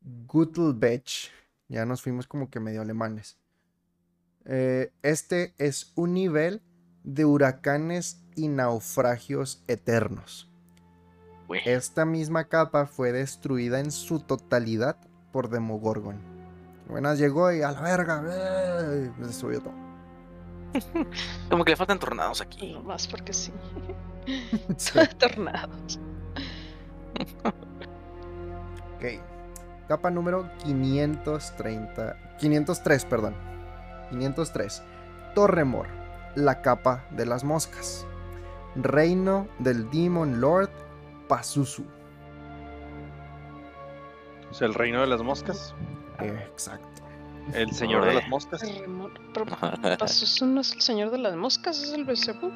[0.00, 1.30] Guttelbech.
[1.68, 3.38] Ya nos fuimos como que medio alemanes.
[4.44, 6.62] Eh, este es un nivel
[7.02, 10.50] de huracanes y naufragios eternos.
[11.64, 14.96] Esta misma capa fue destruida en su totalidad
[15.32, 16.18] por Demogorgon.
[16.88, 18.22] Buenas llegó y a la verga.
[18.26, 19.10] ¡eh!
[19.18, 19.74] Destruyó todo.
[21.50, 22.72] Como que le faltan tornados aquí.
[22.72, 23.52] No más porque sí.
[24.78, 24.98] Sí.
[25.18, 26.00] Tornados.
[28.96, 29.20] Ok.
[29.88, 32.36] Capa número 530.
[32.38, 33.34] 503, perdón.
[34.10, 34.82] 503.
[35.34, 35.88] Torremor.
[36.34, 38.06] La capa de las moscas.
[38.74, 40.70] Reino del Demon Lord
[41.28, 41.84] Pazuzu.
[44.50, 45.74] Sea, el reino de las moscas.
[46.20, 47.02] Exacto.
[47.52, 48.62] El señor de las moscas.
[49.34, 49.46] Pero
[49.98, 52.50] Pazuzu no es el señor de las moscas, es el Belzebú.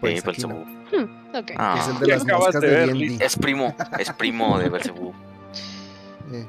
[0.00, 0.64] Pues no.
[0.64, 1.08] Hmm.
[1.58, 1.76] Ah.
[1.78, 3.24] Es el de ¿Qué las moscas de de ver, D&D.
[3.24, 5.12] Es primo, es primo de Belzebú.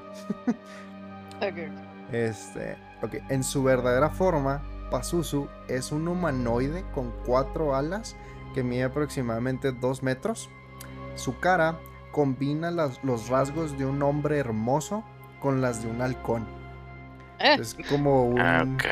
[1.41, 2.13] Eh, ok.
[2.13, 4.61] Este, ok, en su verdadera forma,
[4.91, 8.15] Pazuzu es un humanoide con cuatro alas
[8.53, 10.49] que mide aproximadamente 2 metros.
[11.15, 11.79] Su cara
[12.11, 15.03] combina las- los rasgos de un hombre hermoso
[15.41, 16.45] con las de un halcón.
[17.39, 18.39] Eh, Es como un...
[18.39, 18.83] Ah, Ok.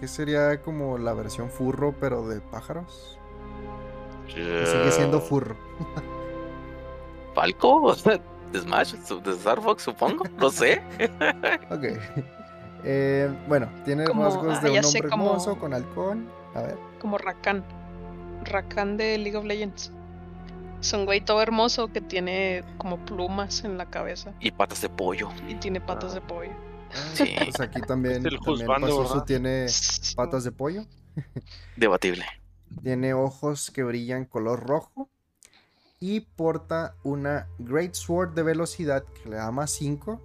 [0.00, 3.18] ¿Qué sería como la versión furro pero de pájaros?
[4.26, 5.54] Sigue siendo furro.
[7.34, 7.94] ¿Falco?
[8.52, 8.94] ¿De Smash?
[8.94, 10.24] ¿De Star Fox, supongo?
[10.38, 10.82] No sé.
[11.70, 11.84] Ok.
[12.84, 16.28] Eh, bueno, tiene Como- rasgos ah, de un ya sé, hombre como- hermoso con halcón.
[16.54, 16.76] A ver.
[17.00, 17.64] como Rakan.
[18.44, 19.92] Rakan de League of Legends.
[20.82, 24.88] Es un güey todo hermoso que tiene como plumas en la cabeza Y patas de
[24.88, 25.28] pollo.
[25.48, 26.50] y tiene patas de pollo.
[27.14, 27.36] Sí.
[27.38, 28.40] Pues aquí también, el
[29.24, 29.66] tiene
[30.16, 30.84] patas de pollo.
[31.76, 32.26] Debatible.
[32.82, 35.08] Tiene ojos que brillan color rojo.
[36.00, 40.20] Y porta una Great Sword de velocidad que le da más 5.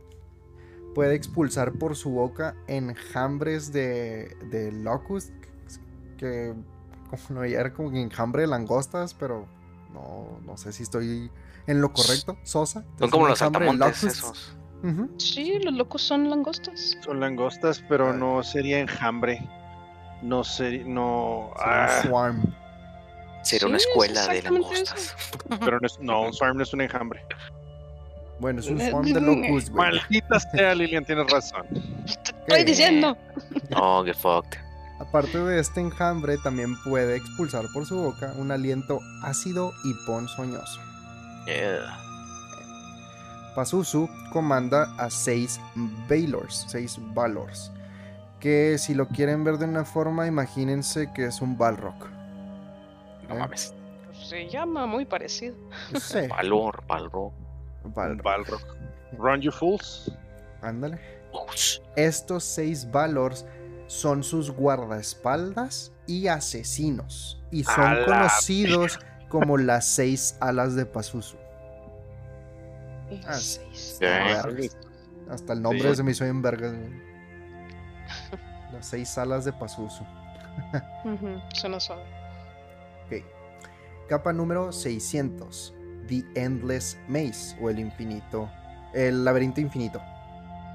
[0.96, 5.32] Puede expulsar por su boca enjambres de, de locust.
[6.18, 6.56] Que
[7.12, 9.48] como no era como que enjambre de langostas, pero
[9.94, 11.32] no, no sé si estoy
[11.68, 12.38] en lo correcto.
[12.44, 12.84] Sosa.
[12.98, 14.58] Son como los saltamontes esos.
[15.18, 16.98] Sí, los locos son langostas.
[17.04, 19.48] Son langostas, pero no sería enjambre.
[20.22, 20.84] No sería.
[20.86, 21.52] No.
[21.58, 22.56] Sería un ah, swarm.
[23.44, 25.16] Sería una Sí, escuela de langostas.
[25.60, 27.26] pero no, es, no, un swarm no es un enjambre.
[28.40, 29.92] Bueno, es un swarm de locust, güey.
[29.92, 31.66] Maldita sea, Lilian, tienes razón.
[32.06, 33.18] Te estoy diciendo.
[33.76, 34.67] Oh, get fucked.
[35.00, 40.82] Aparte de este enjambre, también puede expulsar por su boca un aliento ácido y ponzoñoso.
[41.46, 41.98] Yeah.
[43.56, 45.60] Pazuzu comanda a seis
[46.08, 47.72] Valors, seis Valors,
[48.40, 51.96] que si lo quieren ver de una forma, imagínense que es un Balrog.
[53.28, 53.40] No ¿Eh?
[53.40, 53.74] mames.
[54.14, 55.56] Se llama muy parecido.
[56.00, 56.84] Sí, Valor.
[57.84, 58.24] Un Balrog.
[58.24, 58.62] Balrog.
[59.18, 60.12] Run you fools.
[60.62, 61.00] Ándale.
[61.96, 63.46] Estos seis Valors
[63.88, 69.00] son sus guardaespaldas y asesinos, y son conocidos
[69.30, 71.38] como las seis alas de Pazuzu.
[73.26, 74.00] Ah, seis.
[75.30, 75.96] Hasta el nombre Sí.
[75.96, 76.74] se me hizo en vergas.
[78.74, 80.04] Las seis alas de Pazuzu.
[81.06, 82.04] Ujú, Suena suave.
[83.06, 83.24] Ok.
[84.10, 85.74] Capa número 600.
[86.08, 88.50] The Endless Maze o el infinito.
[88.94, 90.02] El laberinto infinito.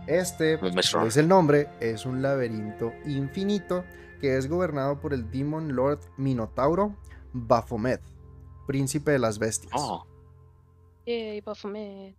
[0.07, 3.85] Este, dice el nombre, es un laberinto infinito
[4.21, 6.97] que es gobernado por el Demon Lord Minotauro
[7.33, 8.01] Baphomet,
[8.67, 9.73] príncipe de las bestias.
[9.75, 10.05] Oh,
[11.07, 12.17] Yay, Baphomet.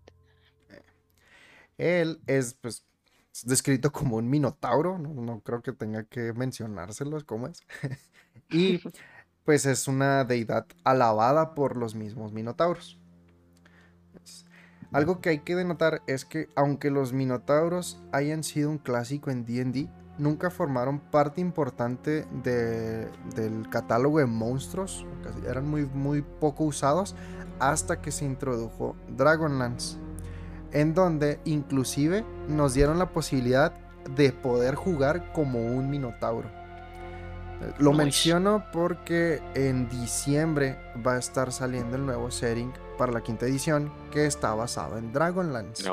[1.77, 2.85] Él es, pues,
[3.33, 7.61] es descrito como un minotauro, no, no creo que tenga que mencionárselos cómo es.
[8.49, 8.79] y,
[9.45, 12.99] pues, es una deidad alabada por los mismos minotauros.
[14.93, 19.45] Algo que hay que denotar es que, aunque los minotauros hayan sido un clásico en
[19.45, 25.05] DD, nunca formaron parte importante de- del catálogo de monstruos,
[25.49, 27.15] eran muy, muy poco usados
[27.59, 29.97] hasta que se introdujo Dragonlance
[30.71, 33.73] en donde inclusive nos dieron la posibilidad
[34.15, 36.49] de poder jugar como un minotauro.
[37.77, 43.45] Lo menciono porque en diciembre va a estar saliendo el nuevo setting para la quinta
[43.45, 45.83] edición que está basado en Dragonlance.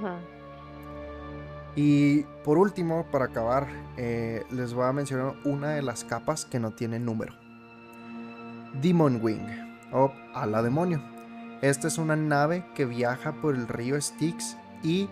[0.00, 0.18] Ajá.
[1.76, 6.58] Y por último, para acabar, eh, les voy a mencionar una de las capas que
[6.58, 7.34] no tiene número.
[8.80, 9.46] Demon Wing
[9.92, 11.00] o ala demonio.
[11.62, 15.08] Esta es una nave que viaja por el río Styx y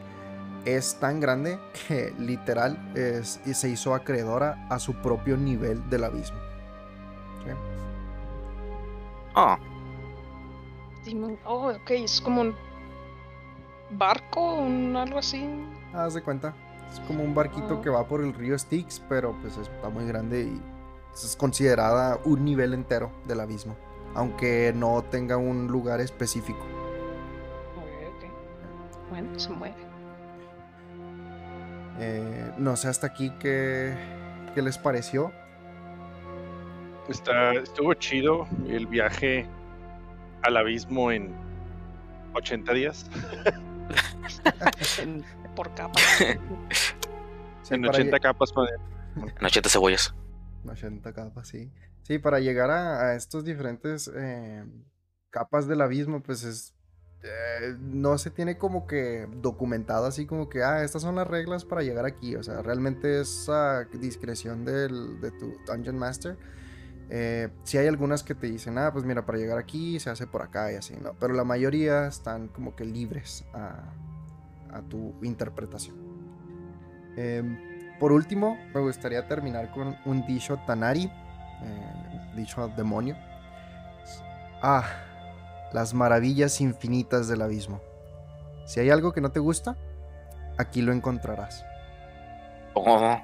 [0.65, 6.05] es tan grande que literal es- y se hizo acreedora a su propio nivel del
[6.05, 6.39] abismo.
[9.37, 9.59] Ah,
[11.05, 12.55] Demon- Oh, ok, es como un
[13.91, 15.49] barco, un algo así.
[15.95, 16.55] Haz de cuenta.
[16.93, 17.83] Es como un barquito Ah.
[17.83, 20.61] que va por el río Styx, pero pues está muy grande y
[21.15, 23.77] es considerada un nivel entero del abismo.
[24.15, 26.61] Aunque no tenga un lugar específico.
[27.77, 29.11] Ok, ok.
[29.11, 29.77] Bueno, se mueve.
[31.99, 33.95] Eh, no sé hasta aquí qué,
[34.55, 35.33] qué les pareció.
[37.09, 39.47] Está, estuvo chido el viaje
[40.43, 41.35] al abismo en
[42.35, 43.09] 80 días.
[45.01, 45.25] En-
[45.55, 45.99] por capa.
[47.63, 48.53] Sí, en para 80 lle- capas.
[48.53, 48.69] con-
[49.17, 50.15] en 80 cebollas.
[50.69, 51.71] 80 capas, sí.
[52.03, 54.65] Sí, para llegar a, a estos diferentes eh,
[55.31, 56.75] capas del abismo, pues es.
[57.23, 61.65] eh, no se tiene como que documentado así como que, ah, estas son las reglas
[61.65, 62.37] para llegar aquí.
[62.37, 66.37] O sea, realmente es a discreción del, de tu Dungeon Master.
[67.09, 70.27] Eh, sí hay algunas que te dicen, ah, pues mira, para llegar aquí se hace
[70.27, 71.13] por acá y así, ¿no?
[71.21, 73.93] Pero la mayoría están como que libres a,
[74.73, 75.97] a tu interpretación.
[77.17, 77.59] Em,
[77.99, 83.17] por último, me gustaría terminar con un dicho Tanari, eh, dicho demonio.
[84.63, 84.85] Ah,
[85.73, 87.81] las maravillas infinitas del abismo.
[88.67, 89.77] Si hay algo que no te gusta,
[90.59, 91.65] aquí lo encontrarás.
[92.75, 93.19] Oh,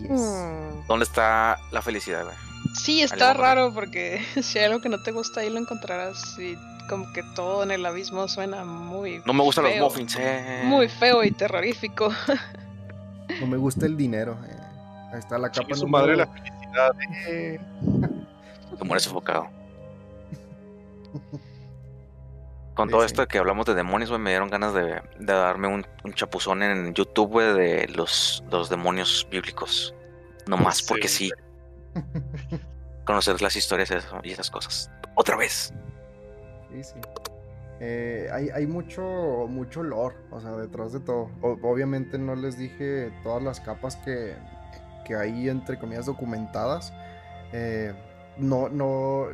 [0.00, 0.10] Yes.
[0.10, 0.86] Hmm.
[0.88, 2.36] ¿Dónde está la felicidad, güey?
[2.74, 6.56] Sí, está raro porque si hay algo que no te gusta ahí lo encontrarás y
[6.88, 10.62] como que todo en el abismo suena muy No me gustan los muffins, eh.
[10.64, 12.10] Muy feo y terrorífico.
[13.40, 14.36] No me gusta el dinero.
[14.46, 14.56] eh.
[15.12, 16.92] Ahí está la capa Chingue su madre la felicidad.
[17.26, 17.58] eh.
[18.78, 19.48] Te mueres sofocado.
[22.74, 23.06] Con Sí, todo sí.
[23.06, 26.62] esto que hablamos de demonios, güey, me dieron ganas de, de darme un, un chapuzón
[26.62, 29.94] en YouTube, güey, de los, los demonios bíblicos.
[30.46, 31.30] No más Sí, porque sí.
[33.04, 33.90] Conocer las historias
[34.22, 34.90] y esas cosas.
[35.14, 35.72] Otra vez.
[36.72, 36.94] Sí, sí.
[37.80, 39.02] Eh, hay, hay mucho,
[39.48, 41.30] mucho lore, o sea, detrás de todo.
[41.42, 44.34] O- obviamente no les dije todas las capas que,
[45.04, 46.92] que hay, entre comillas, documentadas.
[47.52, 47.92] Eh,
[48.36, 49.28] no, no,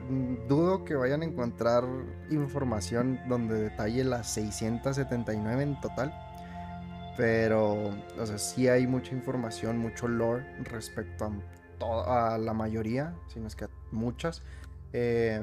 [0.49, 1.85] dudo que vayan a encontrar
[2.31, 6.13] información donde detalle las 679 en total.
[7.17, 11.33] Pero, o sea, sí hay mucha información, mucho lore respecto a,
[11.79, 14.43] to- a la mayoría, si no es que a muchas.
[14.93, 15.43] Eh,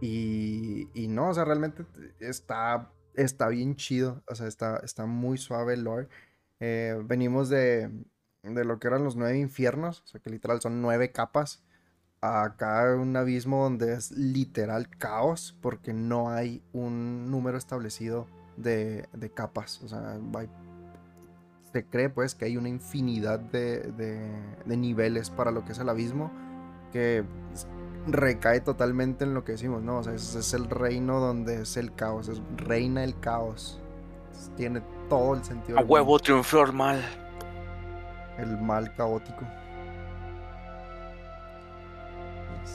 [0.00, 1.84] y, y no, o sea, realmente
[2.20, 4.22] está, está bien chido.
[4.28, 6.08] O sea, está, está muy suave el lore.
[6.60, 7.90] Eh, venimos de,
[8.42, 11.64] de lo que eran los nueve infiernos, o sea, que literal son nueve capas.
[12.20, 18.26] A Acá un abismo donde es literal caos, porque no hay un número establecido
[18.56, 19.80] de, de capas.
[19.84, 20.50] O sea, hay-
[21.72, 24.30] se cree pues que hay una infinidad de, de-
[24.64, 26.30] de niveles para lo que es el abismo,
[26.92, 27.24] que
[28.06, 29.98] recae totalmente en lo que decimos, ¿no?
[29.98, 33.80] O sea, ese es el reino donde es el caos, es reina el caos.
[34.56, 35.78] Tiene todo el sentido.
[35.78, 37.02] A huevo triunfó el mal.
[38.38, 39.44] El mal caótico.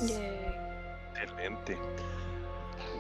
[0.02, 1.78] Excelente.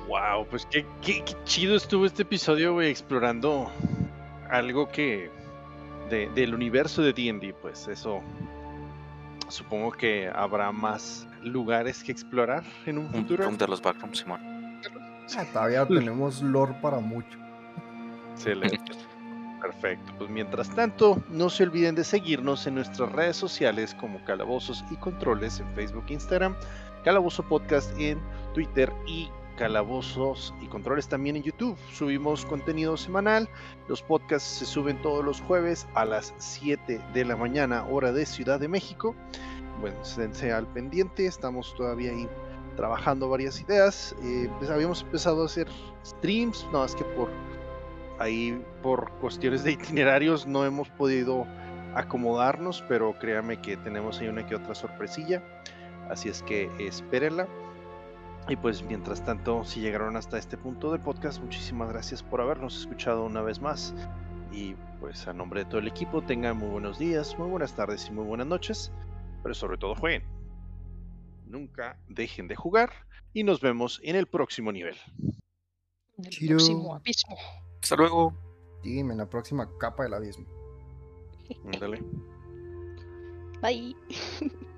[0.08, 3.72] Wow, pues qué, qué- qué chido estuvo este episodio, güey, explorando
[4.50, 5.30] algo que
[6.10, 8.22] de- del universo de D&D, pues eso
[9.48, 13.44] supongo que habrá más lugares que explorar en un Un futuro.
[13.46, 14.42] room de los backrooms, Simón.
[15.38, 17.38] Ah, todavía tenemos lore para mucho.
[18.34, 18.78] Excelente.
[19.62, 20.12] Perfecto.
[20.18, 24.96] Pues mientras tanto, no se olviden de seguirnos en nuestras redes sociales como Calabozos y
[24.96, 26.56] Controles en Facebook e Instagram,
[27.04, 28.20] Calabozo Podcast en
[28.54, 31.78] Twitter y Calabozos y Controles también en YouTube.
[31.94, 33.50] Subimos contenido semanal.
[33.88, 38.26] Los podcasts se suben todos los jueves a las 7 de la mañana, hora de
[38.26, 39.16] Ciudad de México.
[39.80, 41.26] Bueno, esténse al pendiente.
[41.26, 42.28] Estamos todavía ahí
[42.76, 44.16] trabajando varias ideas.
[44.24, 45.68] Eh, pues habíamos empezado a hacer
[46.06, 47.30] streams, no más que por
[48.20, 51.48] ahí por cuestiones de itinerarios no hemos podido
[51.96, 55.44] acomodarnos, pero créanme que tenemos ahí una que otra sorpresilla.
[56.12, 57.48] Así es que espérenla.
[58.50, 62.78] Y pues mientras tanto, si llegaron hasta este punto del podcast, muchísimas gracias por habernos
[62.78, 63.94] escuchado una vez más.
[64.52, 68.08] Y pues a nombre de todo el equipo, tengan muy buenos días, muy buenas tardes
[68.08, 68.92] y muy buenas noches.
[69.42, 70.24] Pero sobre todo jueguen.
[71.46, 72.92] Nunca dejen de jugar
[73.32, 74.98] y nos vemos en el próximo nivel.
[76.18, 76.58] En el Chido.
[76.58, 77.38] próximo abismo.
[77.82, 78.34] Hasta luego.
[78.84, 80.46] Dime, en la próxima capa del abismo.
[81.74, 82.04] Ándale.
[83.62, 83.96] Bye.